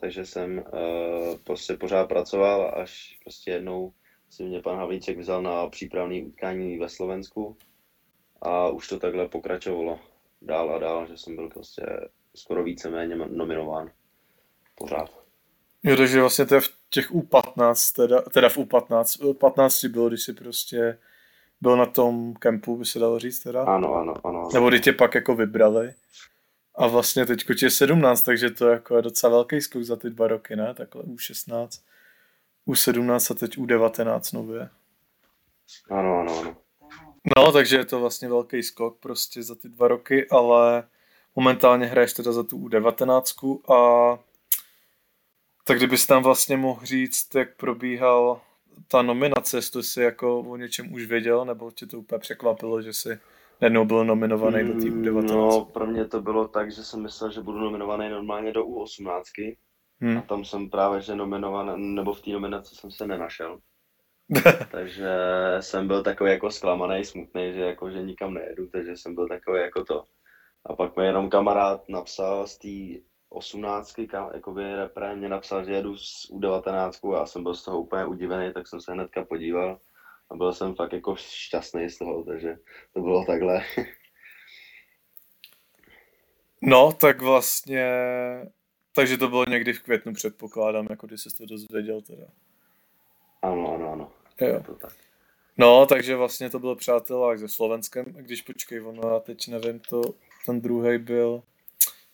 takže 0.00 0.26
jsem 0.26 0.58
uh, 0.58 1.36
prostě 1.44 1.76
pořád 1.76 2.06
pracoval, 2.06 2.72
až 2.76 3.18
prostě 3.24 3.50
jednou 3.50 3.92
si 4.30 4.44
mě 4.44 4.60
pan 4.60 4.76
Havlíček 4.76 5.18
vzal 5.18 5.42
na 5.42 5.68
přípravné 5.68 6.22
utkání 6.22 6.78
ve 6.78 6.88
Slovensku 6.88 7.56
a 8.42 8.68
už 8.68 8.88
to 8.88 8.98
takhle 8.98 9.28
pokračovalo 9.28 10.00
dál 10.42 10.74
a 10.74 10.78
dál, 10.78 11.06
že 11.06 11.16
jsem 11.16 11.36
byl 11.36 11.48
prostě 11.48 11.82
skoro 12.34 12.64
víceméně 12.64 13.16
nominován 13.16 13.90
pořád. 14.74 15.20
Jo, 15.82 15.96
takže 15.96 16.20
vlastně 16.20 16.46
to 16.46 16.54
je 16.54 16.60
v 16.60 16.79
těch 16.90 17.12
U15, 17.12 17.96
teda, 17.96 18.20
teda 18.20 18.48
v 18.48 18.58
U15, 18.58 19.34
15 19.34 19.84
bylo, 19.84 20.08
když 20.08 20.22
si 20.22 20.32
prostě 20.32 20.98
byl 21.60 21.76
na 21.76 21.86
tom 21.86 22.34
kempu, 22.34 22.76
by 22.76 22.84
se 22.84 22.98
dalo 22.98 23.18
říct 23.18 23.40
teda. 23.40 23.64
Ano, 23.64 23.94
ano, 23.94 24.14
ano. 24.24 24.48
Nebo 24.54 24.68
kdy 24.68 24.80
tě 24.80 24.92
pak 24.92 25.14
jako 25.14 25.34
vybrali. 25.34 25.94
A 26.74 26.86
vlastně 26.86 27.26
teď 27.26 27.44
je 27.62 27.70
17, 27.70 28.22
takže 28.22 28.50
to 28.50 28.68
jako 28.68 28.96
je 28.96 29.02
docela 29.02 29.32
velký 29.32 29.60
skok 29.60 29.82
za 29.82 29.96
ty 29.96 30.10
dva 30.10 30.26
roky, 30.28 30.56
ne? 30.56 30.74
Takhle 30.74 31.02
U16, 31.02 31.68
U17 32.68 33.34
a 33.34 33.38
teď 33.38 33.58
U19 33.58 34.34
nově. 34.34 34.68
Ano, 35.90 36.20
ano, 36.20 36.40
ano. 36.40 36.56
No, 37.36 37.52
takže 37.52 37.76
je 37.76 37.84
to 37.84 38.00
vlastně 38.00 38.28
velký 38.28 38.62
skok 38.62 38.98
prostě 39.00 39.42
za 39.42 39.54
ty 39.54 39.68
dva 39.68 39.88
roky, 39.88 40.28
ale 40.28 40.84
momentálně 41.36 41.86
hraješ 41.86 42.12
teda 42.12 42.32
za 42.32 42.42
tu 42.42 42.68
U19 42.68 43.74
a 43.74 44.18
tak 45.70 45.78
kdybys 45.78 46.06
tam 46.06 46.22
vlastně 46.22 46.56
mohl 46.56 46.86
říct, 46.86 47.34
jak 47.34 47.56
probíhal 47.56 48.40
ta 48.88 49.02
nominace, 49.02 49.56
jestli 49.56 49.82
jsi 49.82 50.02
jako 50.02 50.40
o 50.40 50.56
něčem 50.56 50.92
už 50.92 51.06
věděl, 51.06 51.44
nebo 51.44 51.70
tě 51.70 51.86
to 51.86 51.98
úplně 51.98 52.18
překvapilo, 52.18 52.82
že 52.82 52.92
jsi 52.92 53.18
jednou 53.60 53.84
byl 53.84 54.04
nominovaný 54.04 54.64
do 54.68 54.72
té 54.72 54.78
U19? 54.78 55.22
No, 55.22 55.64
pro 55.64 55.86
mě 55.86 56.04
to 56.04 56.22
bylo 56.22 56.48
tak, 56.48 56.72
že 56.72 56.84
jsem 56.84 57.02
myslel, 57.02 57.30
že 57.30 57.40
budu 57.40 57.58
nominovaný 57.58 58.08
normálně 58.08 58.52
do 58.52 58.64
U18. 58.64 59.56
Hmm. 60.00 60.18
A 60.18 60.20
tam 60.20 60.44
jsem 60.44 60.70
právě, 60.70 61.00
že 61.00 61.14
nominovan, 61.14 61.94
nebo 61.94 62.14
v 62.14 62.20
té 62.22 62.30
nominaci 62.30 62.74
jsem 62.74 62.90
se 62.90 63.06
nenašel. 63.06 63.58
takže 64.70 65.08
jsem 65.60 65.86
byl 65.86 66.02
takový 66.02 66.30
jako 66.30 66.50
zklamaný, 66.50 67.04
smutný, 67.04 67.52
že 67.52 67.60
jako, 67.60 67.90
že 67.90 68.02
nikam 68.02 68.34
nejedu, 68.34 68.66
takže 68.72 68.96
jsem 68.96 69.14
byl 69.14 69.28
takový 69.28 69.60
jako 69.60 69.84
to. 69.84 70.04
A 70.66 70.76
pak 70.76 70.96
mi 70.96 71.06
jenom 71.06 71.30
kamarád 71.30 71.88
napsal 71.88 72.46
z 72.46 72.58
té 72.58 73.00
osmnáctky, 73.30 74.08
jakoby 74.34 74.74
repre, 74.74 75.16
mě 75.16 75.28
napsal, 75.28 75.64
že 75.64 75.72
jedu 75.72 75.96
z 75.96 76.30
U19 76.30 77.14
a 77.14 77.18
já 77.18 77.26
jsem 77.26 77.42
byl 77.42 77.54
z 77.54 77.64
toho 77.64 77.80
úplně 77.80 78.04
udivený, 78.04 78.52
tak 78.52 78.68
jsem 78.68 78.80
se 78.80 78.92
hnedka 78.92 79.24
podíval 79.24 79.80
a 80.30 80.36
byl 80.36 80.52
jsem 80.52 80.74
fakt 80.74 80.92
jako 80.92 81.16
šťastný 81.16 81.90
z 81.90 81.98
toho, 81.98 82.24
takže 82.24 82.58
to 82.94 83.00
bylo 83.00 83.24
takhle. 83.24 83.62
No, 86.62 86.92
tak 86.92 87.22
vlastně, 87.22 87.90
takže 88.92 89.16
to 89.16 89.28
bylo 89.28 89.44
někdy 89.44 89.72
v 89.72 89.82
květnu 89.82 90.14
předpokládám, 90.14 90.86
jako 90.90 91.06
když 91.06 91.20
jsi 91.20 91.28
to 91.36 91.46
dozvěděl 91.46 92.00
teda. 92.00 92.24
Ano, 93.42 93.74
ano, 93.74 93.92
ano. 93.92 94.12
Jo. 94.40 94.62
To 94.66 94.74
tak. 94.74 94.92
No, 95.58 95.86
takže 95.86 96.16
vlastně 96.16 96.50
to 96.50 96.58
byl 96.58 96.76
přátelák 96.76 97.38
se 97.38 97.48
Slovenskem, 97.48 98.04
když 98.04 98.42
počkej, 98.42 98.80
ono, 98.80 99.10
já 99.14 99.20
teď 99.20 99.48
nevím, 99.48 99.78
to, 99.78 100.02
ten 100.46 100.60
druhý 100.60 100.98
byl, 100.98 101.42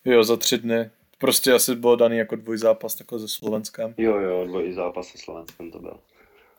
jo, 0.05 0.23
za 0.23 0.37
tři 0.37 0.57
dny, 0.57 0.91
prostě 1.17 1.53
asi 1.53 1.75
bylo 1.75 1.95
daný 1.95 2.17
jako 2.17 2.35
dvojzápas 2.35 2.95
takhle 2.95 3.19
se 3.19 3.27
Slovenskem. 3.27 3.93
Jo, 3.97 4.17
jo, 4.17 4.45
dvojzápas 4.45 5.07
se 5.07 5.17
Slovenskem 5.17 5.71
to 5.71 5.79
byl. 5.79 5.99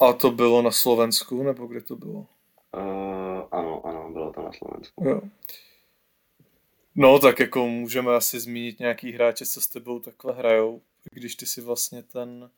A 0.01 0.13
to 0.13 0.31
bylo 0.31 0.63
na 0.63 0.71
Slovensku, 0.71 1.43
nebo 1.43 1.67
kde 1.67 1.81
to 1.81 1.97
bylo? 1.97 2.27
Uh, 2.77 3.43
ano, 3.51 3.87
ano, 3.87 4.11
bylo 4.13 4.33
to 4.33 4.43
na 4.43 4.53
Slovensku. 4.53 5.05
Jo. 5.09 5.21
No, 6.95 7.19
tak 7.19 7.41
jako 7.41 7.67
můžeme 7.67 8.15
asi 8.15 8.41
zmínit 8.41 8.79
nějaký 8.79 9.13
hráče, 9.13 9.47
co 9.47 9.61
s 9.61 9.67
tebou 9.67 9.99
takhle 9.99 10.33
hrajou, 10.33 10.81
když 11.13 11.35
ty 11.35 11.47
si 11.47 11.61
vlastně 11.61 12.03
ten... 12.03 12.51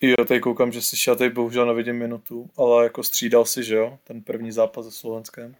Jo, 0.00 0.24
tady 0.24 0.40
koukám, 0.40 0.72
že 0.72 0.82
jsi 0.82 0.96
šel, 0.96 1.16
tady 1.16 1.30
bohužel 1.30 1.66
nevidím 1.66 1.96
minutu, 1.96 2.50
ale 2.56 2.84
jako 2.84 3.02
střídal 3.02 3.44
si, 3.44 3.64
že 3.64 3.76
jo, 3.76 3.98
ten 4.04 4.22
první 4.22 4.52
zápas 4.52 4.84
se 4.84 4.92
Slovenskem. 4.92 5.56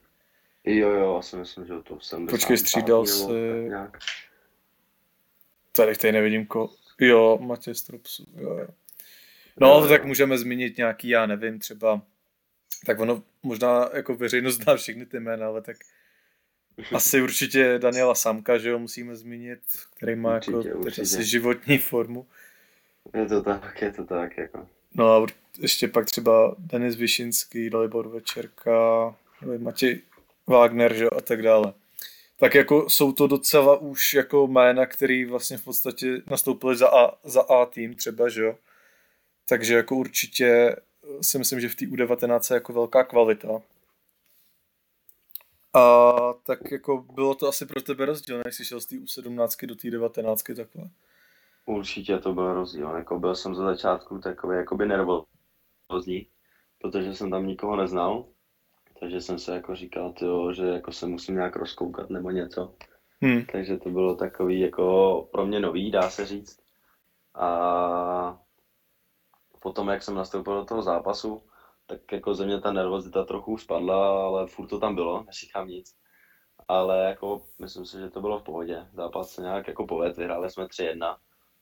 Jo, 0.65 0.91
jo, 0.91 1.17
asi 1.17 1.37
myslím, 1.37 1.67
že 1.67 1.75
to 1.85 2.01
jsem 2.01 2.27
Počkej, 2.27 2.59
střídal 2.59 3.07
si... 3.07 3.69
Tady, 5.73 5.97
tady 5.97 6.13
nevidím 6.13 6.47
ko... 6.47 6.71
Jo, 7.01 7.39
Matěj 7.43 7.75
Stropsu, 7.75 8.27
jo, 8.37 8.59
jo. 8.59 8.67
No, 9.61 9.81
no, 9.81 9.89
tak 9.89 10.05
můžeme 10.05 10.39
zmínit 10.39 10.77
nějaký, 10.77 11.09
já 11.09 11.27
nevím, 11.27 11.59
třeba, 11.59 12.03
tak 12.87 13.01
ono 13.01 13.23
možná 13.43 13.91
jako 13.93 14.15
veřejnost 14.15 14.55
zná 14.57 14.77
všechny 14.77 15.07
ty 15.07 15.21
jména, 15.21 15.47
ale 15.47 15.63
tak 15.63 15.77
asi 16.95 17.23
určitě 17.23 17.79
Daniela 17.79 18.15
Samka, 18.15 18.59
že 18.59 18.71
jo, 18.71 18.79
musíme 18.79 19.17
zmínit, 19.17 19.61
který 19.97 20.17
má 20.17 20.37
určitě, 20.37 20.69
jako 20.69 20.79
určitě. 20.79 21.03
asi 21.03 21.25
životní 21.25 21.79
formu. 21.79 22.27
Je 23.15 23.27
to 23.27 23.43
tak, 23.43 23.83
je 23.83 23.93
to 23.93 24.05
tak, 24.05 24.37
jako. 24.39 24.69
No 24.95 25.17
a 25.17 25.27
ještě 25.59 25.89
pak 25.89 26.07
třeba 26.07 26.55
Denis 26.59 26.97
Višinský, 26.97 27.71
Dalibor 27.71 28.09
Večerka, 28.09 29.15
Matěj 29.59 30.01
Wagner, 30.47 30.95
že 30.95 31.05
jo, 31.05 31.11
a 31.17 31.21
tak 31.21 31.43
dále. 31.43 31.73
Tak 32.43 32.55
jako 32.55 32.91
jsou 32.91 33.13
to 33.13 33.27
docela 33.27 33.77
už 33.77 34.15
jako 34.15 34.47
jména, 34.47 34.87
který 34.87 35.25
vlastně 35.25 35.59
v 35.59 35.65
podstatě 35.65 36.23
nastoupili 36.31 36.77
za 36.77 36.89
A, 36.89 37.19
za 37.25 37.43
A 37.43 37.67
tým 37.67 37.95
třeba, 37.95 38.29
že 38.29 38.43
jo. 38.43 38.57
Takže 39.49 39.75
jako 39.75 39.97
určitě 39.97 40.77
si 41.21 41.39
myslím, 41.39 41.61
že 41.61 41.69
v 41.69 41.75
té 41.75 41.85
U19 41.85 42.55
je 42.55 42.55
jako 42.55 42.73
velká 42.73 43.05
kvalita. 43.05 43.49
A 45.75 46.13
tak 46.43 46.73
jako 46.73 47.05
bylo 47.15 47.35
to 47.35 47.49
asi 47.49 47.67
pro 47.67 47.83
tebe 47.83 48.07
rozdíl, 48.07 48.43
než 48.45 48.57
jsi 48.57 48.65
šel 48.65 48.81
z 48.81 48.87
té 48.87 48.97
U17 48.97 49.67
do 49.67 49.75
té 49.75 49.91
19 49.91 50.43
takhle. 50.43 50.91
Určitě 51.67 52.19
to 52.19 52.33
byl 52.33 52.55
rozdíl. 52.55 52.91
Jako 52.91 53.19
byl 53.19 53.35
jsem 53.35 53.55
za 53.55 53.65
začátku 53.65 54.19
takový 54.19 54.57
jakoby 54.57 54.87
nervózní, 54.87 56.27
protože 56.79 57.15
jsem 57.15 57.31
tam 57.31 57.47
nikoho 57.47 57.77
neznal. 57.77 58.25
Takže 59.03 59.21
jsem 59.21 59.39
se 59.39 59.55
jako 59.55 59.75
říkal, 59.75 60.13
tyjo, 60.13 60.53
že 60.53 60.67
jako 60.67 60.93
se 60.93 61.07
musím 61.07 61.35
nějak 61.35 61.57
rozkoukat 61.57 62.11
nebo 62.11 62.31
něco. 62.31 62.75
Hmm. 63.21 63.45
Takže 63.53 63.77
to 63.77 63.91
bylo 63.91 64.15
takový 64.15 64.61
jako 64.61 65.29
pro 65.33 65.47
mě 65.47 65.61
nový, 65.61 65.91
dá 65.91 66.11
se 66.11 66.27
říct. 66.27 66.59
A 67.35 68.41
potom, 69.63 69.89
jak 69.89 70.03
jsem 70.03 70.15
nastoupil 70.15 70.55
do 70.55 70.65
toho 70.65 70.83
zápasu, 70.83 71.43
tak 71.87 72.13
jako 72.13 72.35
ze 72.35 72.47
mě 72.47 72.61
ta 72.61 72.73
nervozita 72.73 73.25
trochu 73.25 73.59
spadla, 73.59 74.27
ale 74.27 74.47
furt 74.47 74.67
to 74.67 74.79
tam 74.79 74.95
bylo, 74.95 75.23
neříkám 75.27 75.69
nic. 75.69 75.95
Ale 76.69 77.05
jako 77.05 77.43
myslím 77.59 77.87
si, 77.87 77.99
že 77.99 78.11
to 78.11 78.21
bylo 78.21 78.39
v 78.39 78.43
pohodě. 78.43 78.87
Zápas 78.95 79.31
se 79.31 79.43
nějak 79.43 79.69
jako 79.69 79.87
poved, 79.87 80.17
vyhráli 80.17 80.51
jsme 80.51 80.65
3-1, 80.65 81.17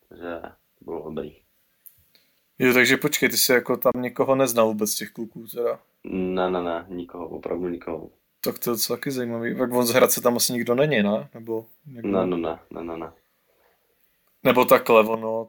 takže 0.09 0.41
to 0.79 0.85
bylo 0.85 1.05
dobrý. 1.05 1.37
Jo, 2.59 2.75
takže 2.75 2.97
počkej, 2.97 3.29
ty 3.29 3.37
jsi 3.37 3.53
jako 3.53 3.77
tam 3.77 3.93
někoho 4.03 4.35
neznal 4.35 4.67
vůbec 4.67 4.95
těch 4.95 5.11
kluků 5.11 5.47
teda? 5.55 5.81
Ne, 6.05 6.51
ne, 6.51 6.63
ne, 6.63 6.87
nikoho, 6.89 7.29
opravdu 7.29 7.69
nikoho. 7.69 8.11
Tak 8.41 8.59
to 8.59 8.71
je 8.71 8.75
docela 8.75 8.97
taky 8.97 9.11
zajímavý. 9.11 9.59
Tak 9.59 9.73
on 9.73 9.87
z 9.87 9.91
Hradce 9.91 10.21
tam 10.21 10.37
asi 10.37 10.53
nikdo 10.53 10.75
není, 10.75 11.03
ne? 11.03 11.29
Nebo 11.35 11.67
někdo... 11.87 12.09
Ne, 12.09 12.27
ne, 12.27 12.37
ne, 12.37 12.59
ne, 12.71 12.85
ne, 12.85 12.97
ne. 12.97 13.13
Nebo 14.45 14.65
takhle, 14.65 15.05
ono, 15.05 15.49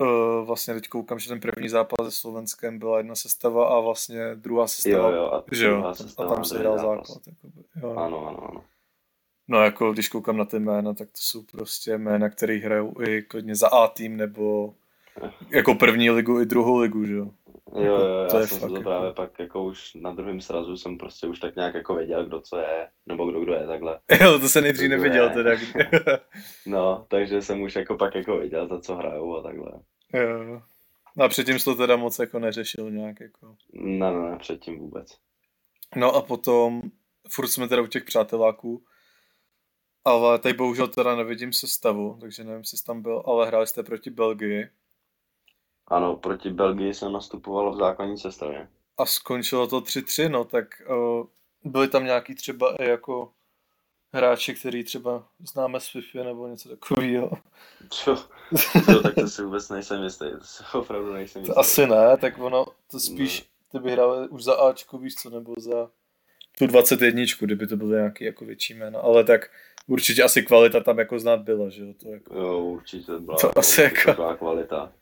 uh, 0.00 0.46
vlastně 0.46 0.74
teď 0.74 0.88
koukám, 0.88 1.18
že 1.18 1.28
ten 1.28 1.40
první 1.40 1.68
zápas 1.68 2.06
se 2.06 2.10
Slovenskem 2.10 2.78
byla 2.78 2.98
jedna 2.98 3.14
sestava 3.14 3.68
a 3.68 3.80
vlastně 3.80 4.34
druhá 4.34 4.66
sestava, 4.66 5.10
jo, 5.10 5.16
jo, 5.16 5.32
a, 5.32 5.44
že 5.52 5.66
jo, 5.66 5.92
a 6.18 6.24
tam 6.24 6.44
se 6.44 6.58
hrál 6.58 6.78
základ. 6.78 7.26
Jakoby, 7.26 7.62
jo. 7.82 7.90
Ano, 7.96 8.26
ano, 8.28 8.50
ano. 8.50 8.64
No 9.48 9.62
jako 9.62 9.92
když 9.92 10.08
koukám 10.08 10.36
na 10.36 10.44
ty 10.44 10.58
jména, 10.58 10.94
tak 10.94 11.08
to 11.08 11.18
jsou 11.18 11.42
prostě 11.42 11.98
jména, 11.98 12.30
které 12.30 12.56
hrajou 12.56 12.94
i 13.08 13.22
klidně 13.22 13.56
za 13.56 13.68
A 13.68 13.88
tým 13.88 14.16
nebo 14.16 14.74
jako 15.50 15.74
první 15.74 16.10
ligu 16.10 16.40
i 16.40 16.46
druhou 16.46 16.78
ligu, 16.78 17.04
že 17.04 17.14
jo. 17.14 17.30
Jo, 17.74 17.82
jo, 17.82 18.18
jako, 18.18 18.30
to 18.30 18.38
já 18.38 18.46
jsem 18.46 18.60
to 18.60 18.74
jako... 18.74 18.82
právě 18.82 19.12
pak 19.12 19.38
jako 19.38 19.64
už 19.64 19.94
na 19.94 20.12
druhém 20.12 20.40
srazu 20.40 20.76
jsem 20.76 20.98
prostě 20.98 21.26
už 21.26 21.40
tak 21.40 21.56
nějak 21.56 21.74
jako 21.74 21.94
věděl, 21.94 22.26
kdo 22.26 22.40
co 22.40 22.58
je, 22.58 22.88
nebo 23.06 23.26
kdo 23.26 23.40
kdo 23.40 23.54
je 23.54 23.66
takhle. 23.66 24.00
Jo, 24.20 24.38
to 24.38 24.48
se 24.48 24.60
nejdřív 24.60 24.90
neviděl 24.90 25.30
teda. 25.30 25.50
no, 26.66 27.06
takže 27.08 27.42
jsem 27.42 27.62
už 27.62 27.76
jako 27.76 27.96
pak 27.96 28.14
jako 28.14 28.38
věděl, 28.38 28.68
za 28.68 28.80
co 28.80 28.94
hrajou 28.94 29.36
a 29.36 29.42
takhle. 29.42 29.72
Jo. 30.14 30.62
No 31.16 31.24
a 31.24 31.28
předtím 31.28 31.58
jsi 31.58 31.64
to 31.64 31.74
teda 31.74 31.96
moc 31.96 32.18
jako 32.18 32.38
neřešil 32.38 32.90
nějak 32.90 33.20
jako. 33.20 33.56
Ne, 33.72 34.12
ne, 34.12 34.30
ne, 34.30 34.38
předtím 34.38 34.78
vůbec. 34.78 35.18
No 35.96 36.12
a 36.12 36.22
potom, 36.22 36.82
furt 37.28 37.48
jsme 37.48 37.68
teda 37.68 37.82
u 37.82 37.86
těch 37.86 38.04
přáteláků, 38.04 38.84
ale 40.04 40.38
tady 40.38 40.54
bohužel 40.54 40.88
teda 40.88 41.16
nevidím 41.16 41.52
sestavu, 41.52 42.18
takže 42.20 42.44
nevím, 42.44 42.58
jestli 42.58 42.78
jsi 42.78 42.84
tam 42.84 43.02
byl, 43.02 43.22
ale 43.26 43.46
hráli 43.46 43.66
jste 43.66 43.82
proti 43.82 44.10
Belgii. 44.10 44.68
Ano, 45.88 46.16
proti 46.16 46.50
Belgii 46.50 46.94
jsem 46.94 47.12
nastupoval 47.12 47.74
v 47.74 47.78
základní 47.78 48.18
sestavě. 48.18 48.68
A 48.98 49.06
skončilo 49.06 49.66
to 49.66 49.80
3-3, 49.80 50.30
no 50.30 50.44
tak 50.44 50.82
uh, 50.88 51.26
byli 51.64 51.88
tam 51.88 52.04
nějaký 52.04 52.34
třeba 52.34 52.76
i 52.76 52.88
jako 52.88 53.30
hráči, 54.12 54.54
který 54.54 54.84
třeba 54.84 55.26
známe 55.52 55.80
z 55.80 55.88
FIFA 55.88 56.24
nebo 56.24 56.46
něco 56.48 56.68
takového. 56.68 57.30
Čo? 57.90 58.16
Co, 58.84 59.02
tak 59.02 59.14
to 59.14 59.28
si 59.28 59.42
vůbec 59.42 59.68
nejsem 59.68 60.02
jistý, 60.02 60.24
to 60.38 60.44
si 60.44 60.64
opravdu 60.74 61.12
nejsem 61.12 61.40
jistý. 61.42 61.54
To 61.54 61.58
asi 61.58 61.86
ne, 61.86 62.16
tak 62.16 62.38
ono, 62.38 62.66
to 62.90 63.00
spíš, 63.00 63.40
ne. 63.40 63.46
ty 63.72 63.78
by 63.84 63.92
hrál 63.92 64.26
už 64.30 64.44
za 64.44 64.54
Ačko, 64.54 64.98
víš 64.98 65.14
co, 65.14 65.30
nebo 65.30 65.54
za 65.58 65.90
tu 66.58 66.66
21, 66.66 67.22
kdyby 67.40 67.66
to 67.66 67.76
byly 67.76 67.90
nějaký 67.90 68.24
jako 68.24 68.44
větší 68.44 68.74
jméno, 68.74 69.04
ale 69.04 69.24
tak 69.24 69.50
určitě 69.86 70.22
asi 70.22 70.42
kvalita 70.42 70.80
tam 70.80 70.98
jako 70.98 71.18
znát 71.18 71.40
byla, 71.40 71.68
že 71.68 71.82
jo? 71.82 71.92
To 72.02 72.08
jako... 72.08 72.34
Jo, 72.38 72.58
určitě 72.58 73.12
byla, 73.18 73.38
To 73.38 73.48
to 73.48 73.58
asi 73.58 73.80
jako- 73.82 74.12
byla 74.12 74.36
kvalita. 74.36 74.92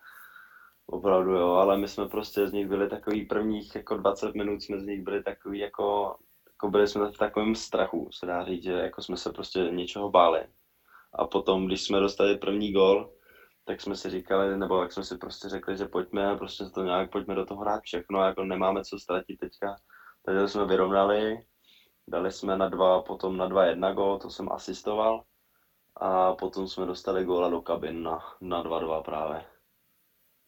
Opravdu 0.86 1.30
jo, 1.30 1.48
ale 1.48 1.78
my 1.78 1.88
jsme 1.88 2.08
prostě 2.08 2.46
z 2.46 2.52
nich 2.52 2.68
byli 2.68 2.88
takový 2.88 3.26
prvních 3.26 3.74
jako 3.74 3.96
20 3.96 4.34
minut 4.34 4.62
jsme 4.62 4.80
z 4.80 4.84
nich 4.84 5.02
byli 5.02 5.22
takový 5.22 5.58
jako, 5.58 6.16
jako 6.48 6.70
byli 6.70 6.88
jsme 6.88 7.12
v 7.12 7.18
takovém 7.18 7.54
strachu, 7.54 8.08
se 8.12 8.26
dá 8.26 8.44
říct, 8.44 8.62
že 8.62 8.72
jako 8.72 9.02
jsme 9.02 9.16
se 9.16 9.32
prostě 9.32 9.58
něčeho 9.58 10.10
báli. 10.10 10.46
A 11.12 11.26
potom, 11.26 11.66
když 11.66 11.82
jsme 11.84 12.00
dostali 12.00 12.38
první 12.38 12.72
gol, 12.72 13.12
tak 13.64 13.80
jsme 13.80 13.96
si 13.96 14.10
říkali, 14.10 14.58
nebo 14.58 14.82
jak 14.82 14.92
jsme 14.92 15.04
si 15.04 15.18
prostě 15.18 15.48
řekli, 15.48 15.76
že 15.76 15.88
pojďme, 15.88 16.36
prostě 16.36 16.64
to 16.64 16.84
nějak, 16.84 17.10
pojďme 17.10 17.34
do 17.34 17.46
toho 17.46 17.60
hrát 17.60 17.82
všechno, 17.82 18.24
jako 18.24 18.44
nemáme 18.44 18.84
co 18.84 18.98
ztratit 18.98 19.38
teďka. 19.38 19.76
Takže 20.24 20.48
jsme 20.48 20.66
vyrovnali, 20.66 21.38
dali 22.08 22.32
jsme 22.32 22.56
na 22.56 22.68
dva, 22.68 23.02
potom 23.02 23.36
na 23.36 23.46
dva 23.46 23.64
jedna 23.64 23.92
gol, 23.92 24.18
to 24.18 24.30
jsem 24.30 24.52
asistoval. 24.52 25.24
A 25.96 26.32
potom 26.32 26.68
jsme 26.68 26.86
dostali 26.86 27.24
góla 27.24 27.50
do 27.50 27.62
kabin 27.62 28.02
na, 28.02 28.18
na 28.40 28.64
2-2 28.64 29.02
právě. 29.02 29.53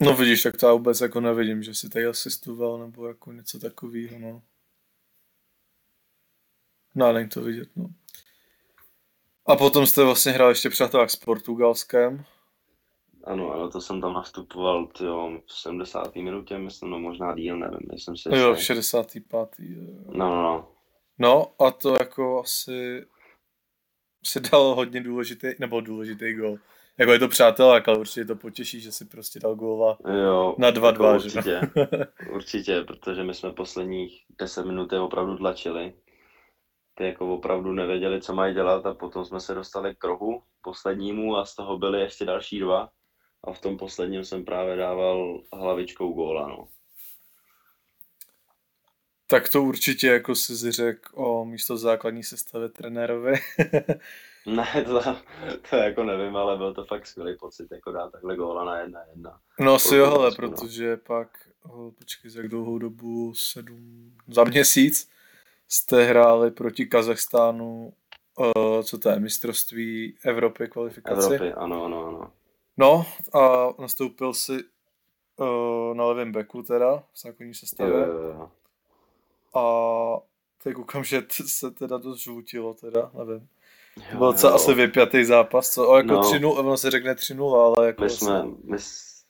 No 0.03 0.17
vidíš, 0.17 0.43
tak 0.43 0.57
to 0.57 0.67
já 0.67 0.73
vůbec 0.73 1.01
jako 1.01 1.21
nevidím, 1.21 1.63
že 1.63 1.75
si 1.75 1.89
tady 1.89 2.07
asistoval 2.07 2.79
nebo 2.79 3.09
jako 3.09 3.33
něco 3.33 3.59
takového, 3.59 4.19
no. 4.19 4.43
No, 6.95 7.13
není 7.13 7.29
to 7.29 7.41
vidět, 7.43 7.69
no. 7.77 7.89
A 9.47 9.57
potom 9.57 9.87
jste 9.87 10.05
vlastně 10.05 10.33
hráli 10.33 10.51
ještě 10.51 10.71
přátelák 10.71 11.11
s 11.11 11.17
Portugalskem. 11.17 12.25
Ano, 13.25 13.53
ano, 13.53 13.71
to 13.71 13.81
jsem 13.81 14.01
tam 14.01 14.13
nastupoval 14.13 14.87
tyjo, 14.87 15.41
v 15.47 15.53
70. 15.53 16.15
minutě, 16.15 16.59
myslím, 16.59 16.91
no 16.91 16.99
možná 16.99 17.35
díl, 17.35 17.59
nevím, 17.59 17.89
nejsem 17.89 18.17
si 18.17 18.29
Jo, 18.29 18.47
v 18.47 18.57
jistý. 18.57 18.65
65. 18.65 19.49
jo. 19.59 19.83
No, 20.07 20.29
no, 20.29 20.43
no. 20.43 20.69
No 21.19 21.63
a 21.67 21.71
to 21.71 21.95
jako 21.95 22.41
asi 22.41 23.07
si 24.25 24.41
dal 24.41 24.75
hodně 24.75 25.01
důležitý, 25.01 25.49
nebo 25.61 25.81
důležitý 25.81 26.35
gol. 26.35 26.59
Jako 26.99 27.13
je 27.13 27.19
to 27.19 27.29
přátelák, 27.29 27.89
ale 27.89 27.99
určitě 27.99 28.25
to 28.25 28.37
potěší, 28.37 28.81
že 28.81 28.93
si 28.93 29.05
prostě 29.05 29.41
dal 29.41 29.55
góla. 29.55 29.99
Jo, 30.25 30.57
Na 30.59 30.71
2-2, 30.71 30.87
jako 30.87 31.15
určitě, 31.15 31.61
určitě, 32.33 32.83
protože 32.83 33.25
my 33.25 33.35
jsme 33.35 33.53
posledních 33.53 34.25
10 34.39 34.67
minut 34.67 34.93
je 34.93 35.01
opravdu 35.01 35.37
tlačili. 35.37 35.95
Ty 36.95 37.05
jako 37.05 37.35
opravdu 37.35 37.73
nevěděli, 37.73 38.21
co 38.21 38.35
mají 38.35 38.55
dělat 38.55 38.87
a 38.87 38.95
potom 38.95 39.25
jsme 39.25 39.41
se 39.41 39.55
dostali 39.55 39.95
k 39.95 40.05
rohu 40.05 40.43
poslednímu 40.63 41.37
a 41.37 41.45
z 41.45 41.55
toho 41.55 41.79
byly 41.79 42.01
ještě 42.01 42.25
další 42.25 42.61
dva. 42.61 42.91
A 43.45 43.53
v 43.53 43.61
tom 43.61 43.79
posledním 43.79 44.25
jsem 44.25 44.45
právě 44.45 44.77
dával 44.77 45.41
hlavičkou 45.53 46.13
góla, 46.13 46.49
no. 46.49 46.69
Tak 49.27 49.49
to 49.49 49.63
určitě 49.63 50.07
jako 50.07 50.35
si 50.35 50.73
řekl 50.73 51.13
o 51.15 51.45
místo 51.45 51.77
základní 51.77 52.23
sestavy 52.23 52.69
trenérovi. 52.69 53.35
Ne, 54.47 54.85
to, 54.85 55.03
to 55.71 55.77
jako 55.77 56.05
nevím, 56.05 56.37
ale 56.37 56.57
byl 56.57 56.75
to 56.75 56.85
fakt 56.85 57.07
skvělý 57.07 57.37
pocit, 57.39 57.69
jako 57.73 57.93
dát 57.93 58.13
takhle 58.13 58.37
góla 58.37 58.65
na 58.65 58.79
jedna 58.79 59.01
jedna. 59.11 59.41
No 59.61 59.75
asi 59.75 59.97
jo, 59.97 60.19
no. 60.23 60.31
protože 60.37 60.97
pak, 60.97 61.29
oh, 61.63 61.93
počkej, 61.93 62.31
za 62.31 62.41
jak 62.41 62.49
dlouhou 62.49 62.79
dobu, 62.79 63.35
sedm, 63.35 64.13
za 64.29 64.45
měsíc 64.45 65.11
jste 65.69 66.05
hráli 66.05 66.51
proti 66.51 66.87
Kazachstánu, 66.87 67.93
uh, 68.37 68.83
co 68.83 68.99
to 68.99 69.09
je, 69.09 69.21
mistrovství 69.21 70.19
Evropy 70.25 70.69
kvalifikaci. 70.69 71.35
Evropy, 71.35 71.53
ano, 71.53 71.85
ano, 71.85 72.07
ano. 72.07 72.33
No 72.77 73.07
a 73.41 73.69
nastoupil 73.83 74.35
si 74.35 74.65
uh, 75.37 75.95
na 75.97 76.05
levém 76.05 76.33
beku 76.33 76.63
teda, 76.63 76.97
v 76.97 77.21
základní 77.21 77.49
Jo, 77.49 77.55
sestavě. 77.55 77.95
jo, 77.95 78.23
jo. 78.23 78.51
A 79.61 80.23
teď 80.63 80.75
koukám, 80.75 81.05
že 81.05 81.23
se 81.47 81.71
teda 81.71 81.99
dost 81.99 82.19
žvutilo 82.19 82.75
teda, 82.75 83.11
nevím. 83.15 83.49
Jo, 84.13 84.19
byl 84.19 84.33
co 84.33 84.55
asi 84.55 84.75
vypjatý 84.75 85.25
zápas, 85.25 85.71
co? 85.71 85.89
O, 85.89 85.97
jako 85.97 86.13
No. 86.13 86.21
3-0, 86.21 86.59
ono 86.59 86.77
se 86.77 86.91
řekne 86.91 87.15
3-0, 87.15 87.55
ale 87.77 87.87
jako... 87.87 88.03
My 88.03 88.11
jsme, 88.11 88.45
my, 88.65 88.79
s- 88.79 89.25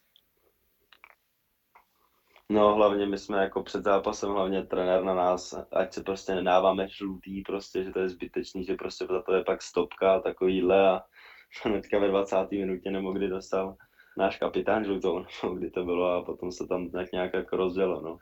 no 2.48 2.74
hlavně 2.74 3.07
my 3.07 3.18
jsme 3.18 3.42
jako 3.42 3.62
před 3.62 3.85
zápasem, 3.85 4.31
hlavně 4.31 4.62
trenér 4.62 5.05
na 5.05 5.14
nás, 5.14 5.55
ať 5.72 5.92
se 5.92 6.02
prostě 6.02 6.35
nedáváme 6.35 6.88
žlutý, 6.88 7.42
prostě, 7.42 7.85
že 7.85 7.90
to 7.92 7.98
je 7.98 8.09
zbytečný, 8.09 8.64
že 8.64 8.74
prostě 8.74 9.07
za 9.07 9.22
to 9.22 9.35
je 9.35 9.44
pak 9.44 9.62
stopka 9.62 10.14
a 10.14 10.20
takovýhle 10.20 10.88
a 10.88 11.02
hnedka 11.64 11.98
ve 11.98 12.09
20. 12.09 12.50
minutě 12.50 12.90
nebo 12.90 13.12
kdy 13.12 13.29
dostal 13.29 13.76
náš 14.18 14.38
kapitán 14.38 14.85
žlutou, 14.85 15.18
nebo 15.42 15.55
kdy 15.55 15.70
to 15.70 15.85
bylo 15.85 16.12
a 16.12 16.22
potom 16.24 16.52
se 16.52 16.66
tam 16.66 16.90
tak 16.90 17.12
nějak 17.12 17.35
jako 17.35 17.57
rozdělo, 17.57 18.00
no. 18.00 18.18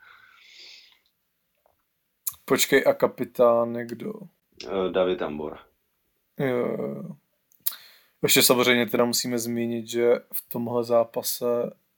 Počkej, 2.44 2.84
a 2.86 2.94
kapitán 2.94 3.74
je 3.76 3.86
kdo? 3.86 4.12
Eh, 4.68 4.90
David 4.92 5.18
Tambor. 5.18 5.58
Jo. 6.38 6.76
Ještě 8.22 8.42
samozřejmě 8.42 8.86
teda 8.86 9.04
musíme 9.04 9.38
zmínit, 9.38 9.86
že 9.86 10.14
v 10.32 10.48
tomhle 10.48 10.84
zápase 10.84 11.46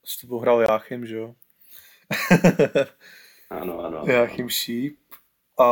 s 0.05 0.17
tebou 0.17 0.39
hrál 0.39 0.61
Jáchym, 0.61 1.05
že 1.05 1.17
jo? 1.17 1.35
Ano, 3.49 3.79
ano. 3.79 4.03
Jáchym 4.07 4.49
Šíp. 4.49 4.99
A 5.59 5.65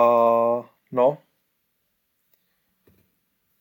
no. 0.91 1.17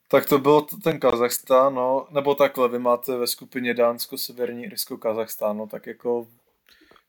Tak 0.09 0.29
to 0.29 0.39
byl 0.39 0.61
ten 0.83 1.01
Kazachstán, 1.01 1.75
no. 1.75 2.07
Nebo 2.11 2.35
takhle, 2.35 2.69
vy 2.69 2.79
máte 2.79 3.17
ve 3.17 3.27
skupině 3.27 3.75
Dánsko, 3.75 4.19
Severní 4.19 4.65
Irsko, 4.65 4.99
Kazachstán, 4.99 5.57
no. 5.57 5.67
Tak 5.67 5.87
jako 5.87 6.29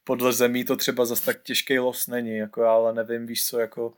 podle 0.03 0.33
zemí 0.33 0.65
to 0.65 0.75
třeba 0.75 1.05
zas 1.05 1.21
tak 1.21 1.43
těžký 1.43 1.79
los 1.79 2.07
není, 2.07 2.37
jako 2.37 2.61
já 2.61 2.71
ale 2.71 2.93
nevím, 2.93 3.25
víš 3.25 3.45
co, 3.45 3.59
jako 3.59 3.93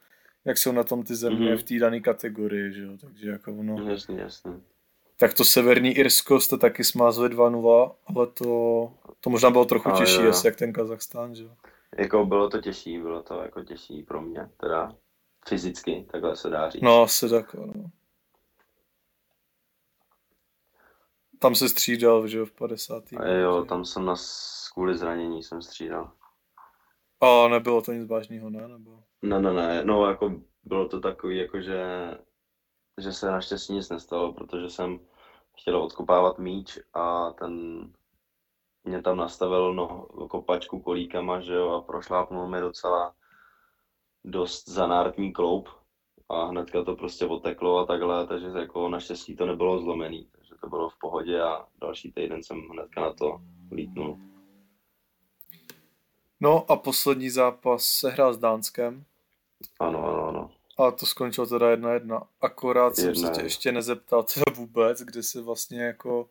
jak 0.47 0.57
jsou 0.57 0.71
na 0.71 0.83
tom 0.83 1.03
ty 1.03 1.15
země 1.15 1.49
Mhm. 1.49 1.57
v 1.57 1.63
té 1.63 1.79
dané 1.79 1.99
kategorii, 1.99 2.73
že 2.73 2.81
jo, 2.83 2.91
takže 3.01 3.29
jako 3.29 3.51
no. 3.51 3.89
Jasný, 3.89 4.17
jasný. 4.17 4.63
Tak 5.19 5.33
to 5.33 5.45
Severní 5.45 5.91
Irsko 5.91 6.39
jste 6.39 6.57
taky 6.57 6.83
smázli 6.83 7.29
2-0, 7.29 7.95
ale 8.05 8.27
to, 8.27 8.93
to 9.19 9.29
možná 9.29 9.49
bylo 9.51 9.65
trochu 9.65 9.89
Ale 9.89 9.99
těžší, 9.99 10.21
jo, 10.21 10.29
asi 10.29 10.47
jak 10.47 10.55
ten 10.55 10.73
Kazachstán, 10.73 11.35
že 11.35 11.43
jo. 11.43 11.49
Jako 11.97 12.25
bylo 12.25 12.49
to 12.49 12.61
těžší, 12.61 12.99
bylo 12.99 13.23
to 13.23 13.41
jako 13.41 13.63
těžší 13.63 14.03
pro 14.03 14.21
mě, 14.21 14.49
teda 14.57 14.95
fyzicky, 15.47 16.07
takhle 16.11 16.35
se 16.35 16.49
dá 16.49 16.69
říct. 16.69 16.81
No, 16.81 17.01
asi 17.03 17.29
tak, 17.29 17.53
no. 17.53 17.73
Tam 21.39 21.55
se 21.55 21.69
střídal, 21.69 22.27
že 22.27 22.37
jo, 22.37 22.45
v 22.45 22.51
50. 22.51 23.03
A 23.17 23.27
jo, 23.27 23.65
tam 23.65 23.85
jsem 23.85 24.05
na 24.05 24.15
kvůli 24.73 24.97
zranění 24.97 25.43
jsem 25.43 25.61
střídal. 25.61 26.11
A 27.21 27.47
nebylo 27.47 27.81
to 27.81 27.93
nic 27.93 28.07
vážného, 28.07 28.49
ne? 28.49 28.67
Nebo... 28.67 29.03
Ne, 29.21 29.41
ne, 29.41 29.53
ne, 29.53 29.85
no 29.85 30.09
jako 30.09 30.41
bylo 30.63 30.87
to 30.87 30.99
takový, 30.99 31.37
jako 31.37 31.61
že, 31.61 31.83
že 33.01 33.13
se 33.13 33.31
naštěstí 33.31 33.73
nic 33.73 33.89
nestalo, 33.89 34.33
protože 34.33 34.69
jsem 34.69 34.99
chtěl 35.57 35.83
odkopávat 35.83 36.39
míč 36.39 36.79
a 36.93 37.31
ten 37.31 37.83
mě 38.83 39.01
tam 39.01 39.17
nastavil 39.17 39.73
no, 39.73 40.07
kopačku 40.29 40.79
kolíkama, 40.79 41.41
že 41.41 41.53
jo, 41.53 41.69
a 41.69 41.81
prošlápnul 41.81 42.47
mi 42.47 42.59
docela 42.59 43.15
dost 44.25 44.69
zanártní 44.69 45.33
kloup 45.33 45.69
a 46.29 46.45
hnedka 46.45 46.83
to 46.83 46.95
prostě 46.95 47.25
oteklo 47.25 47.77
a 47.77 47.85
takhle, 47.85 48.27
takže 48.27 48.47
jako 48.47 48.89
naštěstí 48.89 49.35
to 49.35 49.45
nebylo 49.45 49.79
zlomený, 49.79 50.29
takže 50.31 50.55
to 50.61 50.67
bylo 50.67 50.89
v 50.89 50.99
pohodě 50.99 51.41
a 51.41 51.67
další 51.81 52.11
týden 52.11 52.43
jsem 52.43 52.61
hnedka 52.61 53.01
na 53.01 53.13
to 53.13 53.41
lítnul. 53.71 54.19
No 56.39 56.71
a 56.71 56.75
poslední 56.75 57.29
zápas 57.29 57.83
se 57.83 58.09
hrál 58.09 58.33
s 58.33 58.37
Dánskem 58.37 59.03
Ano, 59.79 60.05
ano, 60.07 60.27
ano. 60.27 60.51
a 60.77 60.91
to 60.91 61.05
skončilo 61.05 61.47
teda 61.47 61.75
1-1. 61.75 62.27
Akorát 62.41 62.95
jsem 62.95 63.03
se 63.03 63.09
Jedna 63.21 63.29
tě 63.29 63.33
jedna. 63.33 63.43
ještě 63.43 63.71
nezeptal 63.71 64.23
teda 64.23 64.43
vůbec, 64.55 65.01
kde 65.01 65.23
se 65.23 65.41
vlastně 65.41 65.81
jako 65.83 66.29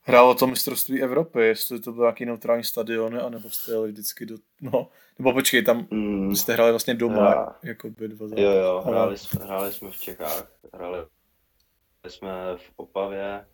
hrálo 0.00 0.34
to 0.34 0.46
mistrovství 0.46 1.02
Evropy, 1.02 1.40
jestli 1.40 1.80
to 1.80 1.92
byl 1.92 2.02
nějaký 2.02 2.24
neutrální 2.26 2.64
stadion, 2.64 3.18
anebo 3.20 3.50
jste 3.50 3.72
jeli 3.72 3.92
vždycky 3.92 4.26
do, 4.26 4.36
no, 4.60 4.88
nebo 5.18 5.32
počkej, 5.32 5.62
tam 5.62 5.86
Mm, 5.90 6.36
jste 6.36 6.52
hráli 6.52 6.72
vlastně 6.72 6.94
doma, 6.94 7.30
Já. 7.30 7.56
jako 7.62 7.90
by 7.90 8.08
dva 8.08 8.28
zápasy. 8.28 8.42
Jo, 8.44 8.50
jo, 8.50 8.82
Ale- 8.84 8.94
hráli 8.94 9.18
jsme, 9.18 9.44
hráli 9.44 9.72
jsme 9.72 9.90
v 9.90 9.96
Čechách, 10.00 10.52
hráli 10.74 10.98
jsme 12.08 12.56
v 12.56 12.70
Opavě 12.76 13.46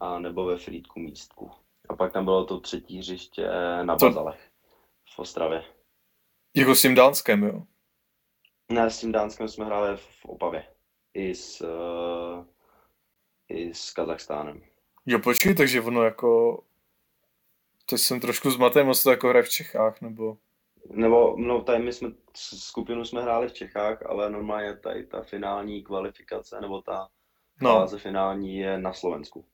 a 0.00 0.18
nebo 0.18 0.44
ve 0.44 0.56
Frýdku 0.58 1.00
místku. 1.00 1.50
A 1.88 1.96
pak 1.96 2.12
tam 2.12 2.24
bylo 2.24 2.44
to 2.44 2.60
třetí 2.60 2.98
hřiště 2.98 3.48
na 3.82 3.96
To- 3.96 4.06
Bazalech 4.06 4.49
v 5.14 5.18
Ostravě. 5.18 5.64
Jako 6.56 6.74
s 6.74 6.82
tím 6.82 6.94
Dánskem, 6.94 7.42
jo. 7.42 7.62
Ne, 8.68 8.90
s 8.90 9.00
tím 9.00 9.12
Dánskem 9.12 9.48
jsme 9.48 9.64
hráli 9.64 9.96
v 9.96 10.24
Opavě. 10.24 10.66
I 11.14 11.34
s, 11.34 11.60
uh, 11.60 12.44
i 13.48 13.74
s 13.74 13.90
Kazachstánem. 13.90 14.62
Jo, 15.06 15.18
počkej, 15.18 15.54
takže 15.54 15.80
ono 15.80 16.02
jako, 16.02 16.62
teď 17.86 18.00
jsem 18.00 18.20
trošku 18.20 18.50
zmaten, 18.50 18.86
moc 18.86 19.02
to 19.02 19.10
jako 19.10 19.28
hraje 19.28 19.42
v 19.42 19.50
Čechách, 19.50 20.00
nebo... 20.00 20.36
Nebo, 20.90 21.36
no, 21.38 21.62
tady 21.62 21.78
my 21.78 21.92
jsme, 21.92 22.08
skupinu 22.36 23.04
jsme 23.04 23.22
hráli 23.22 23.48
v 23.48 23.52
Čechách, 23.52 24.06
ale 24.06 24.30
normálně 24.30 24.76
tady 24.76 25.06
ta 25.06 25.22
finální 25.22 25.82
kvalifikace, 25.82 26.60
nebo 26.60 26.82
ta 26.82 27.08
No, 27.62 27.70
fáze 27.70 27.98
finální 27.98 28.56
je 28.56 28.78
na 28.78 28.92
Slovensku. 28.92 29.44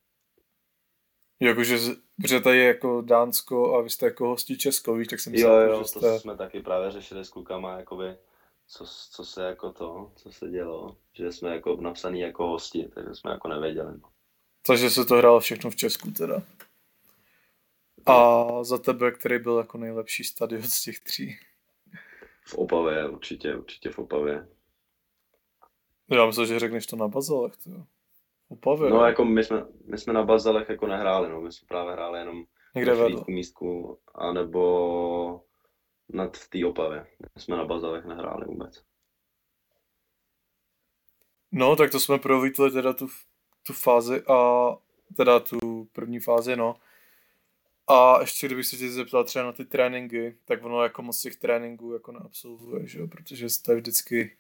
Jakože, 1.41 1.79
protože 2.23 2.41
tady 2.41 2.59
je 2.59 2.67
jako 2.67 3.03
Dánsko 3.03 3.75
a 3.75 3.83
vy 3.83 3.91
jste 3.91 4.07
jako 4.07 4.29
hosti 4.29 4.57
Česko, 4.57 4.95
víš, 4.95 5.09
tak 5.09 5.21
jsem 5.21 5.35
Jo, 5.35 5.39
myslel, 5.39 5.61
jo, 5.61 5.85
že 5.85 5.93
to 5.93 5.99
jste... 5.99 6.21
jsme 6.21 6.37
taky 6.37 6.61
právě 6.61 6.91
řešili 6.91 7.25
s 7.25 7.31
klukama, 7.31 7.79
jakoby, 7.79 8.17
co, 8.69 8.85
co 9.11 9.25
se 9.25 9.43
jako 9.43 9.73
to, 9.73 10.13
co 10.17 10.33
se 10.33 10.51
dělo, 10.51 10.97
že 11.13 11.33
jsme 11.33 11.55
jako 11.55 11.77
napsaný 11.81 12.21
jako 12.21 12.47
hosti, 12.47 12.89
takže 12.95 13.15
jsme 13.15 13.31
jako 13.31 13.49
nevěděli. 13.49 13.93
No. 14.03 14.09
Takže 14.67 14.91
se 14.91 15.05
to 15.05 15.15
hrálo 15.15 15.41
všechno 15.41 15.71
v 15.71 15.77
Česku 15.77 16.11
teda. 16.11 16.43
A 18.07 18.45
za 18.65 18.79
tebe, 18.79 19.11
který 19.11 19.39
byl 19.39 19.59
jako 19.59 19.79
nejlepší 19.79 20.25
stadion 20.25 20.63
z 20.63 20.83
těch 20.83 21.01
tří? 21.01 21.39
V 22.47 22.55
Opavě, 22.55 23.09
určitě, 23.09 23.57
určitě 23.57 23.91
v 23.91 23.99
Opavě. 23.99 24.49
Já 26.11 26.27
myslím, 26.27 26.47
že 26.47 26.59
řekneš 26.59 26.87
to 26.87 26.97
na 26.97 27.09
Bazalech, 27.09 27.57
to 27.57 27.71
Opavě. 28.49 28.91
No, 28.91 29.07
jako 29.07 29.25
my 29.25 29.45
jsme, 29.45 29.67
my 29.85 29.99
jsme 29.99 30.13
na 30.13 30.23
Bazalech 30.23 30.69
jako 30.69 30.87
nehráli, 30.87 31.29
no, 31.29 31.41
my 31.41 31.53
jsme 31.53 31.67
právě 31.69 31.93
hráli 31.93 32.19
jenom 32.19 32.45
Někde 32.75 32.95
vedle. 32.95 33.25
místku, 33.29 33.99
anebo 34.15 35.41
nad 36.09 36.37
v 36.37 36.49
té 36.49 36.67
Opavě. 36.67 37.07
My 37.35 37.41
jsme 37.41 37.57
na 37.57 37.65
Bazalech 37.65 38.05
nehráli 38.05 38.45
vůbec. 38.47 38.83
No, 41.53 41.77
tak 41.77 41.91
to 41.91 42.01
jsme 42.01 42.19
prolítli 42.19 42.71
teda 42.71 42.93
tu, 42.93 43.09
tu 43.63 43.73
fázi 43.73 44.23
a 44.23 44.71
teda 45.17 45.41
tu 45.41 45.89
první 45.93 46.21
fázi, 46.21 46.57
no. 46.57 46.77
A 47.89 48.21
ještě 48.21 48.47
kdybych 48.47 48.67
se 48.67 48.77
tě 48.77 48.91
zeptal 48.91 49.25
třeba 49.25 49.45
na 49.45 49.53
ty 49.53 49.65
tréninky, 49.65 50.37
tak 50.45 50.65
ono 50.65 50.83
jako 50.83 51.03
moc 51.03 51.21
těch 51.21 51.37
tréninků 51.37 51.93
jako 51.93 52.13
neabsolvuje, 52.13 52.87
že 52.87 52.99
jo, 52.99 53.09
protože 53.09 53.47
to 53.65 53.73
je 53.73 53.77
vždycky, 53.77 54.37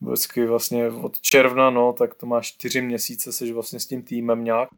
vždycky 0.00 0.46
vlastně 0.46 0.88
od 0.88 1.20
června, 1.20 1.70
no, 1.70 1.92
tak 1.92 2.14
to 2.14 2.26
máš 2.26 2.46
čtyři 2.46 2.80
měsíce, 2.80 3.32
seš 3.32 3.50
vlastně 3.50 3.80
s 3.80 3.86
tím 3.86 4.02
týmem 4.02 4.44
nějak, 4.44 4.70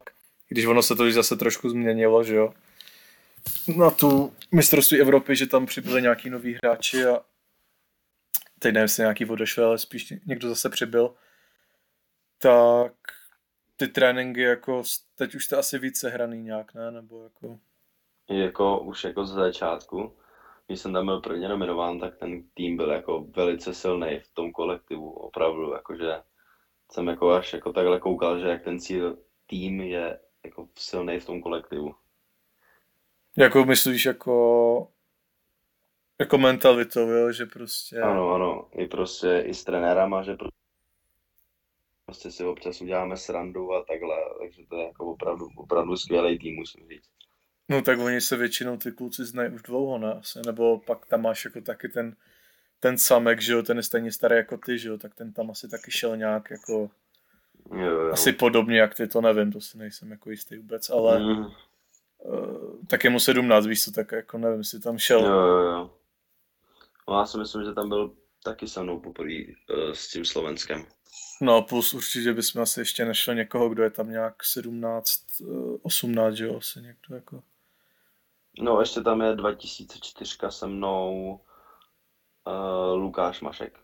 když 0.49 0.65
ono 0.65 0.83
se 0.83 0.95
to 0.95 1.03
už 1.03 1.13
zase 1.13 1.35
trošku 1.35 1.69
změnilo, 1.69 2.23
že 2.23 2.35
jo. 2.35 2.53
Na 3.77 3.91
tu 3.91 4.33
mistrovství 4.51 5.01
Evropy, 5.01 5.35
že 5.35 5.47
tam 5.47 5.65
přibyli 5.65 6.01
nějaký 6.01 6.29
noví 6.29 6.57
hráči 6.63 7.05
a 7.05 7.21
teď 8.59 8.73
nevím, 8.73 8.83
jestli 8.83 9.01
nějaký 9.01 9.25
odešel, 9.25 9.65
ale 9.65 9.77
spíš 9.77 10.13
někdo 10.25 10.49
zase 10.49 10.69
přibyl, 10.69 11.13
tak 12.37 12.93
ty 13.77 13.87
tréninky 13.87 14.41
jako, 14.41 14.83
teď 15.15 15.35
už 15.35 15.47
to 15.47 15.57
asi 15.57 15.79
více 15.79 16.09
hraný 16.09 16.43
nějak, 16.43 16.73
ne? 16.73 16.91
Nebo 16.91 17.23
jako 17.23 17.59
jako 18.29 18.79
už 18.79 19.03
jako 19.03 19.25
z 19.25 19.33
začátku, 19.33 20.13
když 20.71 20.81
jsem 20.81 20.93
tam 20.93 21.05
byl 21.05 21.21
prvně 21.21 21.49
nominován, 21.49 21.99
tak 21.99 22.17
ten 22.17 22.43
tým 22.53 22.77
byl 22.77 22.91
jako 22.91 23.25
velice 23.35 23.73
silný 23.73 24.19
v 24.19 24.33
tom 24.33 24.51
kolektivu, 24.51 25.11
opravdu, 25.11 25.73
jakože 25.73 26.21
jsem 26.91 27.07
jako 27.07 27.31
až 27.31 27.53
jako 27.53 27.73
takhle 27.73 27.99
koukal, 27.99 28.39
že 28.39 28.47
jak 28.47 28.63
ten 28.63 28.79
cíl 28.79 29.17
tým 29.45 29.81
je 29.81 30.19
jako 30.43 30.67
silný 30.75 31.19
v 31.19 31.25
tom 31.25 31.41
kolektivu. 31.41 31.95
Jako 33.37 33.65
myslíš 33.65 34.05
jako 34.05 34.87
jako 36.19 36.37
mentalitou, 36.37 37.09
jo, 37.09 37.31
že 37.31 37.45
prostě... 37.45 38.01
Ano, 38.01 38.29
ano, 38.29 38.69
i 38.71 38.87
prostě 38.87 39.43
i 39.45 39.53
s 39.53 39.63
trenérama, 39.63 40.23
že 40.23 40.37
prostě 42.05 42.31
si 42.31 42.45
občas 42.45 42.81
uděláme 42.81 43.17
srandu 43.17 43.73
a 43.73 43.83
takhle, 43.83 44.15
takže 44.39 44.63
to 44.69 44.75
je 44.77 44.83
jako 44.83 45.05
opravdu, 45.05 45.47
opravdu 45.57 45.97
skvělý 45.97 46.39
tým, 46.39 46.55
musím 46.55 46.89
říct. 46.89 47.09
No 47.71 47.81
tak 47.81 47.99
oni 47.99 48.21
se 48.21 48.37
většinou 48.37 48.77
ty 48.77 48.91
kluci 48.91 49.25
znají 49.25 49.49
už 49.49 49.61
dlouho, 49.61 49.97
ne? 49.97 50.13
Asi. 50.13 50.39
Nebo 50.45 50.79
pak 50.79 51.05
tam 51.05 51.21
máš 51.21 51.45
jako 51.45 51.61
taky 51.61 51.89
ten, 51.89 52.15
ten 52.79 52.97
samek, 52.97 53.41
že 53.41 53.53
jo, 53.53 53.63
ten 53.63 53.77
je 53.77 53.83
stejně 53.83 54.11
starý 54.11 54.35
jako 54.35 54.57
ty, 54.57 54.77
že 54.77 54.89
jo, 54.89 54.97
tak 54.97 55.15
ten 55.15 55.33
tam 55.33 55.51
asi 55.51 55.69
taky 55.69 55.91
šel 55.91 56.17
nějak 56.17 56.51
jako 56.51 56.89
jo, 57.73 57.89
jo. 57.89 58.11
asi 58.11 58.33
podobně 58.33 58.79
jak 58.79 58.95
ty, 58.95 59.07
to 59.07 59.21
nevím, 59.21 59.51
to 59.51 59.61
si 59.61 59.77
nejsem 59.77 60.11
jako 60.11 60.29
jistý 60.29 60.57
vůbec, 60.57 60.89
ale 60.89 61.19
mm. 61.19 61.45
uh, 61.45 62.85
tak 62.87 63.03
je 63.03 63.09
mu 63.09 63.19
17, 63.19 63.65
víš 63.65 63.83
co, 63.83 63.91
tak 63.91 64.11
jako 64.11 64.37
nevím, 64.37 64.59
jestli 64.59 64.79
tam 64.79 64.97
šel. 64.97 65.25
Jo, 65.25 65.47
jo, 65.47 65.57
jo. 65.57 65.93
No 67.09 67.19
já 67.19 67.25
si 67.25 67.37
myslím, 67.37 67.63
že 67.63 67.73
tam 67.73 67.89
byl 67.89 68.13
taky 68.43 68.67
se 68.67 68.83
mnou 68.83 68.99
poprvé 68.99 69.33
uh, 69.33 69.91
s 69.93 70.07
tím 70.07 70.25
Slovenskem. 70.25 70.85
No 71.41 71.61
plus 71.61 71.93
určitě 71.93 72.33
bychom 72.33 72.61
asi 72.61 72.81
ještě 72.81 73.05
našli 73.05 73.35
někoho, 73.35 73.69
kdo 73.69 73.83
je 73.83 73.89
tam 73.89 74.09
nějak 74.09 74.43
17, 74.43 75.21
18, 75.81 76.35
že 76.35 76.45
jo, 76.45 76.57
asi 76.57 76.79
někdo 76.79 77.15
jako. 77.15 77.43
No, 78.59 78.79
ještě 78.79 79.01
tam 79.01 79.21
je 79.21 79.35
2004 79.35 80.37
se 80.49 80.67
mnou 80.67 81.39
uh, 82.47 82.95
Lukáš 82.95 83.41
Mašek. 83.41 83.79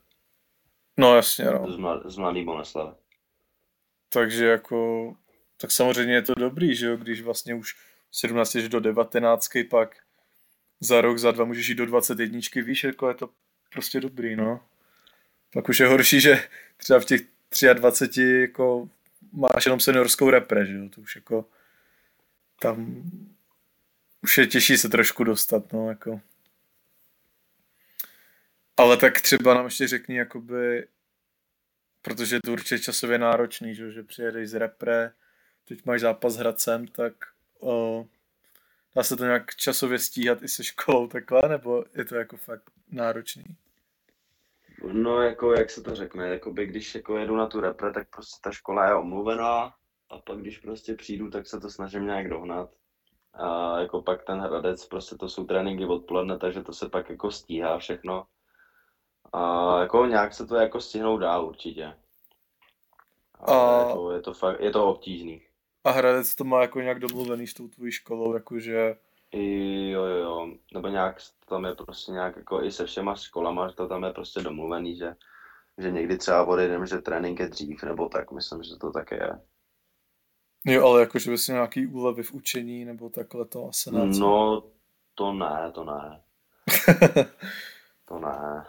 No 0.97 1.15
jasně, 1.15 1.45
no. 1.45 1.71
Z, 1.71 1.77
mlad, 1.77 2.01
z 2.05 2.17
Mladý 2.17 2.43
Boleslav. 2.43 2.97
Takže 4.09 4.45
jako, 4.45 5.13
tak 5.57 5.71
samozřejmě 5.71 6.13
je 6.13 6.21
to 6.21 6.33
dobrý, 6.35 6.75
že 6.75 6.87
jo, 6.87 6.97
když 6.97 7.21
vlastně 7.21 7.55
už 7.55 7.75
17 8.11 8.51
jsi 8.51 8.69
do 8.69 8.79
19, 8.79 9.49
pak 9.69 9.95
za 10.79 11.01
rok, 11.01 11.17
za 11.17 11.31
dva 11.31 11.45
můžeš 11.45 11.67
jít 11.67 11.75
do 11.75 11.85
21, 11.85 12.39
víš, 12.55 12.83
jako 12.83 13.09
je 13.09 13.15
to 13.15 13.29
prostě 13.73 13.99
dobrý, 13.99 14.35
no. 14.35 14.59
Pak 15.53 15.69
už 15.69 15.79
je 15.79 15.87
horší, 15.87 16.21
že 16.21 16.43
třeba 16.77 16.99
v 16.99 17.05
těch 17.05 17.21
23 17.73 18.21
jako 18.41 18.89
máš 19.33 19.65
jenom 19.65 19.79
seniorskou 19.79 20.29
repre, 20.29 20.65
že 20.65 20.73
jo, 20.73 20.89
to 20.95 21.01
už 21.01 21.15
jako 21.15 21.45
tam 22.59 23.03
už 24.27 24.37
je 24.37 24.47
těžší 24.47 24.77
se 24.77 24.89
trošku 24.89 25.23
dostat, 25.23 25.73
no, 25.73 25.89
jako. 25.89 26.21
Ale 28.77 28.97
tak 28.97 29.21
třeba 29.21 29.53
nám 29.53 29.65
ještě 29.65 29.87
řekni, 29.87 30.17
jakoby, 30.17 30.87
protože 32.01 32.35
je 32.35 32.39
to 32.45 32.51
určitě 32.51 32.79
časově 32.79 33.17
náročný, 33.17 33.75
že, 33.75 33.91
že 33.91 34.03
přijedeš 34.03 34.49
z 34.49 34.53
repre, 34.53 35.11
teď 35.65 35.85
máš 35.85 36.01
zápas 36.01 36.33
s 36.33 36.37
Hradcem, 36.37 36.87
tak 36.87 37.13
o, 37.59 38.05
dá 38.95 39.03
se 39.03 39.15
to 39.15 39.23
nějak 39.23 39.55
časově 39.55 39.99
stíhat 39.99 40.43
i 40.43 40.47
se 40.47 40.63
školou 40.63 41.07
takhle, 41.07 41.49
nebo 41.49 41.85
je 41.95 42.05
to 42.05 42.15
jako 42.15 42.37
fakt 42.37 42.71
náročný? 42.91 43.43
No, 44.93 45.21
jako 45.21 45.53
jak 45.53 45.69
se 45.69 45.81
to 45.81 45.95
řekne, 45.95 46.27
jako 46.27 46.53
by 46.53 46.65
když 46.65 46.95
jako 46.95 47.17
jedu 47.17 47.35
na 47.35 47.47
tu 47.47 47.59
repre, 47.59 47.93
tak 47.93 48.09
prostě 48.09 48.39
ta 48.43 48.51
škola 48.51 48.87
je 48.87 48.93
omluvená 48.93 49.73
a 50.09 50.19
pak 50.25 50.37
když 50.37 50.57
prostě 50.57 50.95
přijdu, 50.95 51.29
tak 51.29 51.47
se 51.47 51.59
to 51.59 51.69
snažím 51.69 52.05
nějak 52.05 52.29
dohnat. 52.29 52.69
A 53.33 53.79
jako 53.79 54.01
pak 54.01 54.23
ten 54.23 54.39
Hradec, 54.39 54.85
prostě 54.85 55.15
to 55.15 55.29
jsou 55.29 55.45
tréninky 55.45 55.85
odpoledne, 55.85 56.37
takže 56.37 56.63
to 56.63 56.73
se 56.73 56.89
pak 56.89 57.09
jako 57.09 57.31
stíhá 57.31 57.77
všechno. 57.77 58.25
A 59.33 59.79
jako 59.79 60.05
nějak 60.05 60.33
se 60.33 60.47
to 60.47 60.55
jako 60.55 60.81
stihnout 60.81 61.21
dá 61.21 61.39
určitě. 61.39 61.93
Ale 63.39 63.85
a... 63.85 63.87
jako 63.87 64.11
je 64.11 64.21
to 64.21 64.33
fakt, 64.33 64.59
je 64.59 64.71
to 64.71 64.87
obtížný. 64.87 65.41
A 65.83 65.91
Hradec 65.91 66.35
to 66.35 66.43
má 66.43 66.61
jako 66.61 66.81
nějak 66.81 66.99
domluvený 66.99 67.47
s 67.47 67.53
tou 67.53 67.67
tvojí 67.67 67.91
školou, 67.91 68.33
jakože... 68.33 68.95
I, 69.31 69.89
jo, 69.89 70.03
jo, 70.03 70.17
jo, 70.17 70.51
nebo 70.73 70.87
nějak 70.87 71.21
tam 71.49 71.65
je 71.65 71.75
prostě 71.75 72.11
nějak 72.11 72.35
jako 72.35 72.63
i 72.63 72.71
se 72.71 72.85
všema 72.85 73.15
školama, 73.15 73.67
že 73.67 73.75
to 73.75 73.87
tam 73.87 74.03
je 74.03 74.13
prostě 74.13 74.41
domluvený, 74.41 74.95
že, 74.95 75.15
že 75.77 75.91
někdy 75.91 76.17
třeba 76.17 76.45
odejdem, 76.45 76.85
že 76.85 76.97
trénink 76.97 77.39
je 77.39 77.49
dřív, 77.49 77.83
nebo 77.83 78.09
tak, 78.09 78.31
myslím, 78.31 78.63
že 78.63 78.75
to 78.75 78.91
také 78.91 79.15
je. 79.15 79.39
Jo, 80.67 80.85
ale 80.85 80.99
jakože 80.99 81.31
bys 81.31 81.47
nějaký 81.47 81.87
úlevy 81.87 82.23
v 82.23 82.33
učení 82.33 82.85
nebo 82.85 83.09
takhle 83.09 83.45
to 83.45 83.69
asi 83.69 83.91
ne. 83.91 84.05
No, 84.05 84.63
to 85.15 85.33
ne, 85.33 85.71
to 85.71 85.83
ne. 85.83 86.21
to 88.05 88.19
ne. 88.19 88.65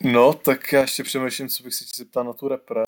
No, 0.00 0.32
tak 0.32 0.72
já 0.72 0.80
ještě 0.80 1.02
přemýšlím, 1.02 1.48
co 1.48 1.62
bych 1.62 1.74
si 1.74 1.84
ti 1.84 1.90
zeptal 1.96 2.24
na 2.24 2.32
tu 2.32 2.48
repre. 2.48 2.84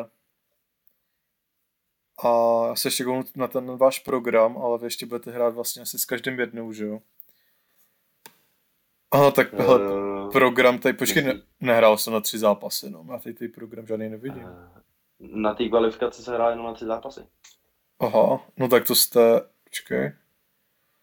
A 2.25 2.29
já 2.69 2.75
se 2.77 2.89
ještě 2.89 3.05
na 3.37 3.49
ten 3.49 3.77
váš 3.77 3.99
program, 3.99 4.59
ale 4.59 4.79
vy 4.79 4.87
ještě 4.87 5.07
budete 5.07 5.31
hrát 5.31 5.55
vlastně 5.55 5.83
asi 5.83 5.99
s 5.99 6.05
každým 6.05 6.41
jednou, 6.41 6.73
že 6.73 6.85
jo? 6.85 7.01
Aha, 9.11 9.31
tak 9.31 9.53
hele, 9.53 9.93
uh, 9.93 10.31
program 10.33 10.79
tady, 10.79 10.93
počkej, 10.93 11.23
ne, 11.23 11.43
nehrál 11.61 11.99
jsem 11.99 12.13
na 12.13 12.21
tři 12.21 12.39
zápasy, 12.39 12.91
no, 12.91 13.07
já 13.11 13.19
tady, 13.19 13.35
tady 13.35 13.49
program 13.49 13.87
žádný 13.87 14.09
nevidím. 14.09 14.45
Uh, 14.45 14.83
na 15.23 15.55
té 15.55 15.69
kvalifikaci 15.69 16.23
se 16.23 16.35
hrál 16.35 16.51
jenom 16.51 16.67
na 16.67 16.73
tři 16.73 16.85
zápasy. 16.85 17.21
Aha, 18.01 18.47
no 18.57 18.69
tak 18.69 18.87
to 18.87 18.95
jste, 18.95 19.41
počkej. 19.65 20.13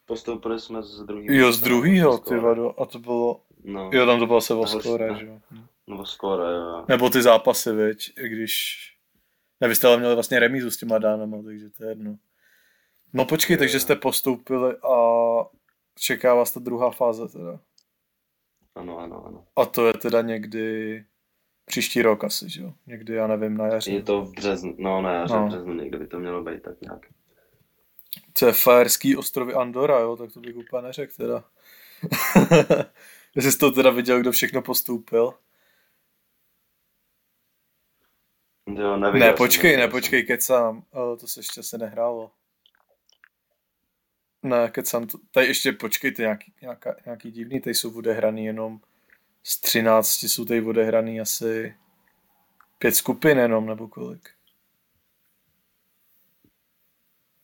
Postoupili 0.06 0.60
jsme 0.60 0.84
z 0.84 1.04
druhého. 1.04 1.34
Jo, 1.34 1.52
z 1.52 1.62
druhého, 1.62 2.18
ty 2.18 2.38
vado, 2.38 2.82
a 2.82 2.86
to 2.86 3.00
bylo, 3.00 3.42
no. 3.64 3.90
jo, 3.94 4.06
tam 4.06 4.20
to 4.20 4.26
bylo 4.26 4.42
se 4.42 4.54
o 4.54 4.68
skore, 4.68 5.16
že 5.20 5.26
jo. 5.26 5.40
No, 5.88 6.06
skore, 6.06 6.56
jo. 6.56 6.86
Nebo 6.88 7.10
ty 7.10 7.22
zápasy, 7.22 7.72
viď, 7.72 8.14
i 8.18 8.30
když, 8.30 8.78
ne, 9.62 9.68
vy 9.68 9.76
jste 9.76 9.88
ale 9.88 9.98
měli 9.98 10.14
vlastně 10.14 10.40
remízu 10.40 10.72
s 10.72 10.78
těma 10.78 10.98
dánama, 10.98 11.38
takže 11.46 11.70
to 11.70 11.84
je 11.84 11.92
jedno. 11.92 12.18
No 13.14 13.26
počkej, 13.26 13.54
je, 13.54 13.58
takže 13.58 13.80
jste 13.80 13.96
postoupili 13.96 14.78
a 14.78 14.96
čeká 16.00 16.34
vás 16.34 16.52
ta 16.52 16.60
druhá 16.60 16.92
fáze 16.92 17.28
teda. 17.28 17.60
Ano, 18.76 19.00
ano, 19.00 19.26
ano. 19.26 19.46
A 19.56 19.66
to 19.66 19.88
je 19.88 19.94
teda 19.94 20.22
někdy 20.22 21.06
příští 21.70 22.02
rok 22.02 22.24
asi, 22.24 22.50
že 22.50 22.62
jo? 22.62 22.74
Někdy, 22.88 23.14
já 23.14 23.28
nevím, 23.28 23.58
na 23.58 23.68
jaře. 23.68 23.92
Je 23.92 24.04
to 24.04 24.22
v 24.22 24.32
březnu, 24.32 24.76
no 24.78 25.02
na 25.02 25.14
jaře, 25.14 25.34
no. 25.34 25.48
březnu 25.48 25.74
někdy 25.74 25.98
by 25.98 26.08
to 26.08 26.20
mělo 26.20 26.44
být 26.44 26.62
tak 26.62 26.82
nějak. 26.82 27.06
Co 28.34 28.48
je 28.48 28.54
Fajerský 28.54 29.18
ostrovy 29.18 29.54
Andora, 29.54 30.00
jo? 30.00 30.16
Tak 30.16 30.34
to 30.34 30.40
bych 30.40 30.56
úplně 30.58 30.84
neřekl 30.84 31.14
teda. 31.18 31.44
Jestli 33.36 33.52
jsi 33.52 33.58
to 33.58 33.72
teda 33.72 33.90
viděl, 33.90 34.20
kdo 34.20 34.32
všechno 34.32 34.62
postoupil. 34.62 35.34
Jo, 38.76 38.98
ne, 38.98 39.34
počkej, 39.34 39.78
ne, 39.78 39.88
počkej, 39.88 40.24
kecám. 40.24 40.84
To 41.20 41.28
se 41.28 41.40
ještě 41.40 41.64
se 41.64 41.78
nehrálo. 41.78 42.32
Ne, 44.44 44.70
kecám, 44.70 45.08
tady 45.32 45.48
ještě 45.48 45.72
počkejte, 45.72 46.22
nějaký, 46.22 46.54
nějaká, 46.62 46.96
nějaký 47.06 47.32
divný, 47.32 47.62
tady 47.62 47.74
jsou 47.74 47.98
odehraný 47.98 48.46
jenom 48.46 48.80
z 49.44 49.62
13 49.62 50.24
jsou 50.24 50.46
tady 50.46 50.62
odehraný 50.62 51.22
asi 51.22 51.76
pět 52.80 52.96
skupin 52.96 53.38
jenom, 53.38 53.66
nebo 53.66 53.88
kolik. 53.88 54.30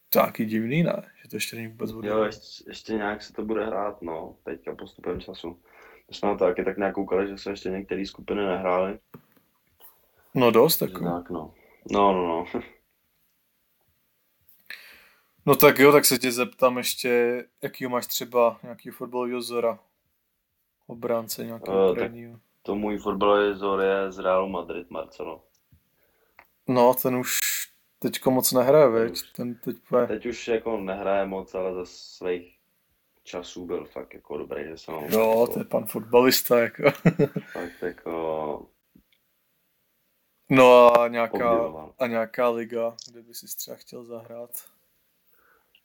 Taky 0.09 0.45
divný, 0.45 0.83
ne? 0.83 1.11
Že 1.21 1.29
to 1.29 1.35
ještě 1.35 1.55
není 1.55 1.67
vůbec 1.67 1.91
Jo, 2.03 2.23
ještě, 2.23 2.63
ještě 2.67 2.93
nějak 2.93 3.21
se 3.23 3.33
to 3.33 3.45
bude 3.45 3.65
hrát, 3.65 4.01
no, 4.01 4.37
teďka 4.43 4.75
postupem 4.75 5.21
času. 5.21 5.61
My 6.07 6.15
jsme 6.15 6.29
na 6.29 6.37
to 6.37 6.45
taky 6.45 6.63
tak 6.63 6.77
nějak 6.77 6.95
koukali, 6.95 7.27
že 7.27 7.37
se 7.37 7.49
ještě 7.49 7.69
některé 7.69 8.05
skupiny 8.05 8.45
nehrály. 8.45 8.99
No 10.33 10.51
dost, 10.51 10.81
jako. 10.81 11.03
Tak, 11.03 11.29
no. 11.29 11.53
No, 11.91 12.13
no, 12.13 12.27
no. 12.27 12.61
No 15.45 15.55
tak 15.55 15.79
jo, 15.79 15.91
tak 15.91 16.05
se 16.05 16.17
tě 16.17 16.31
zeptám 16.31 16.77
ještě, 16.77 17.43
jakýho 17.61 17.89
máš 17.89 18.07
třeba 18.07 18.59
nějaký 18.63 18.89
fotbalový 18.89 19.41
zora? 19.41 19.79
Obránce 20.87 21.45
nějakého 21.45 21.95
prvního. 21.95 22.39
To 22.63 22.75
můj 22.75 22.97
fotbalový 22.97 23.51
vzor 23.51 23.81
je 23.81 24.11
z 24.11 24.19
Realu 24.19 24.49
Madrid, 24.49 24.89
Marcelo. 24.91 25.43
No, 26.67 26.93
ten 26.93 27.15
už 27.15 27.39
teďko 27.99 28.31
moc 28.31 28.51
nehraje, 28.51 28.89
veď? 28.89 29.19
Ten 29.35 29.55
teď 29.55 29.75
bude... 29.89 30.07
Teď 30.07 30.25
už 30.25 30.47
jako 30.47 30.77
nehraje 30.79 31.25
moc, 31.25 31.55
ale 31.55 31.73
za 31.73 31.85
svých 31.85 32.57
časů 33.23 33.65
byl 33.65 33.85
fakt 33.85 34.13
jako 34.13 34.37
dobrý, 34.37 34.63
že 34.63 34.77
jsem 34.77 34.93
Jo, 34.93 35.01
jako, 35.01 35.47
to 35.47 35.59
je 35.59 35.65
pan 35.65 35.85
fotbalista, 35.85 36.59
jako. 36.59 36.83
fakt 37.53 37.81
jako 37.81 38.65
No 40.49 40.99
a 41.01 41.07
nějaká, 41.07 41.51
obdivoval. 41.51 41.93
a 41.99 42.07
nějaká 42.07 42.49
liga, 42.49 42.95
kde 43.09 43.21
by 43.21 43.33
si 43.33 43.45
třeba 43.57 43.77
chtěl 43.77 44.03
zahrát? 44.03 44.49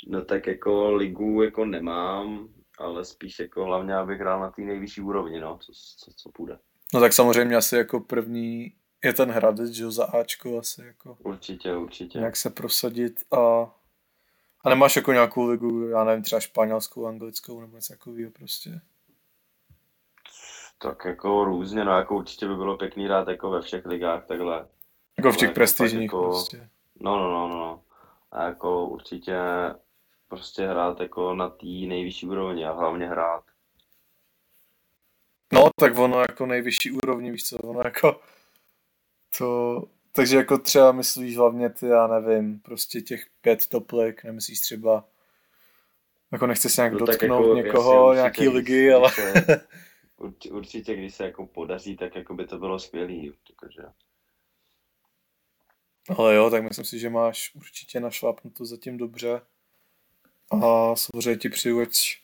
No 0.06 0.24
tak 0.24 0.46
jako 0.46 0.92
ligu 0.92 1.42
jako 1.42 1.64
nemám, 1.64 2.48
ale 2.80 3.04
spíš 3.04 3.38
jako 3.38 3.64
hlavně 3.64 3.94
abych 3.94 4.20
hrál 4.20 4.40
na 4.40 4.50
té 4.50 4.62
nejvyšší 4.62 5.00
úrovni, 5.00 5.40
no, 5.40 5.58
co, 5.58 5.72
co, 5.96 6.10
co 6.16 6.30
půjde. 6.30 6.58
No 6.94 7.00
tak 7.00 7.12
samozřejmě 7.12 7.56
asi 7.56 7.76
jako 7.76 8.00
první 8.00 8.72
je 9.04 9.12
ten 9.12 9.30
Hradec, 9.30 9.70
že 9.70 9.82
jo, 9.82 9.90
za 9.90 10.04
Ačko 10.04 10.58
asi 10.58 10.82
jako 10.82 11.16
Určitě, 11.22 11.76
určitě. 11.76 12.18
nějak 12.18 12.36
se 12.36 12.50
prosadit 12.50 13.24
a, 13.32 13.70
a 14.64 14.68
nemáš 14.68 14.96
jako 14.96 15.12
nějakou 15.12 15.46
ligu, 15.46 15.88
já 15.88 16.04
nevím, 16.04 16.22
třeba 16.24 16.40
španělskou, 16.40 17.06
anglickou 17.06 17.60
nebo 17.60 17.76
něco 17.76 17.92
takového 17.92 18.30
prostě. 18.30 18.80
Tak 20.78 21.04
jako 21.04 21.44
různě, 21.44 21.84
no 21.84 21.92
jako 21.98 22.16
určitě 22.16 22.48
by 22.48 22.56
bylo 22.56 22.76
pěkný 22.76 23.04
hrát 23.04 23.28
jako 23.28 23.50
ve 23.50 23.62
všech 23.62 23.86
ligách 23.86 24.26
takhle. 24.26 24.66
Jako 25.18 25.32
v 25.32 25.36
těch 25.36 25.42
jako 25.48 25.54
prestižních 25.54 26.02
jako- 26.02 26.22
prostě. 26.22 26.68
No, 27.00 27.16
no, 27.18 27.30
no, 27.30 27.48
no, 27.48 27.58
no. 27.58 27.82
A 28.32 28.44
jako 28.44 28.86
určitě 28.86 29.38
prostě 30.30 30.66
hrát 30.66 31.00
jako 31.00 31.34
na 31.34 31.48
té 31.48 31.66
nejvyšší 31.66 32.26
úrovni 32.26 32.64
a 32.64 32.72
hlavně 32.72 33.06
hrát. 33.06 33.44
No, 35.52 35.70
tak 35.80 35.98
ono 35.98 36.20
jako 36.20 36.46
nejvyšší 36.46 36.90
úrovni, 36.90 37.30
víš 37.30 37.44
co, 37.44 37.56
ono 37.56 37.80
jako 37.84 38.20
to, 39.38 39.82
takže 40.12 40.36
jako 40.36 40.58
třeba 40.58 40.92
myslíš 40.92 41.36
hlavně 41.36 41.70
ty, 41.70 41.86
já 41.86 42.06
nevím, 42.06 42.60
prostě 42.60 43.00
těch 43.00 43.26
pět 43.40 43.66
toplik, 43.66 44.24
nemyslíš 44.24 44.60
třeba, 44.60 45.04
jako 46.32 46.46
nechci 46.46 46.68
se 46.68 46.80
nějak 46.82 46.92
No 46.92 46.98
dotknout 46.98 47.42
jako, 47.42 47.54
někoho, 47.54 48.06
určitě, 48.06 48.16
nějaký 48.16 48.48
ligy, 48.48 48.84
když 48.86 48.94
ale 48.94 49.10
se- 49.44 49.66
urč- 50.18 50.52
Určitě, 50.52 50.96
když 50.96 51.14
se 51.14 51.24
jako 51.24 51.46
podaří, 51.46 51.96
tak 51.96 52.16
jako 52.16 52.34
by 52.34 52.46
to 52.46 52.58
bylo 52.58 52.78
skvělý, 52.78 53.32
takže 53.60 53.82
Ale 56.18 56.34
jo, 56.34 56.50
tak 56.50 56.62
myslím 56.62 56.84
si, 56.84 56.98
že 56.98 57.10
máš 57.10 57.54
určitě 57.54 58.00
našlápnuto 58.00 58.64
zatím 58.64 58.96
dobře. 58.96 59.40
A 60.50 60.96
samozřejmě 60.96 61.36
ti 61.36 61.48
přeju, 61.48 61.80
ať 61.80 62.18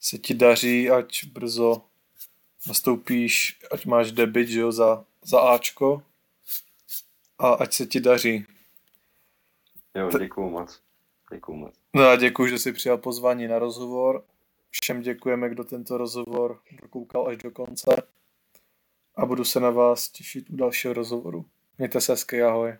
se 0.00 0.18
ti 0.18 0.34
daří, 0.34 0.90
ať 0.90 1.24
brzo 1.24 1.82
nastoupíš, 2.68 3.58
ať 3.70 3.86
máš 3.86 4.12
debit, 4.12 4.48
že 4.48 4.60
jo, 4.60 4.72
za, 4.72 5.04
za 5.24 5.40
Ačko. 5.40 6.02
A 7.38 7.52
ať 7.52 7.72
se 7.72 7.86
ti 7.86 8.00
daří. 8.00 8.46
jo, 9.94 10.18
děkuju 10.18 10.50
moc. 10.50 10.80
Děkuju 11.32 11.58
moc. 11.58 11.74
No 11.94 12.08
a 12.08 12.16
děkuji, 12.16 12.46
že 12.46 12.58
jsi 12.58 12.72
přijal 12.72 12.98
pozvání 12.98 13.48
na 13.48 13.58
rozhovor. 13.58 14.24
Všem 14.70 15.02
děkujeme, 15.02 15.48
kdo 15.50 15.64
tento 15.64 15.98
rozhovor 15.98 16.60
dokoukal 16.82 17.28
až 17.28 17.36
do 17.36 17.50
konce. 17.50 18.02
A 19.16 19.26
budu 19.26 19.44
se 19.44 19.60
na 19.60 19.70
vás 19.70 20.08
těšit 20.08 20.50
u 20.50 20.56
dalšího 20.56 20.94
rozhovoru. 20.94 21.44
Mějte 21.78 22.00
se 22.00 22.12
hezky, 22.12 22.42
ahoj. 22.42 22.74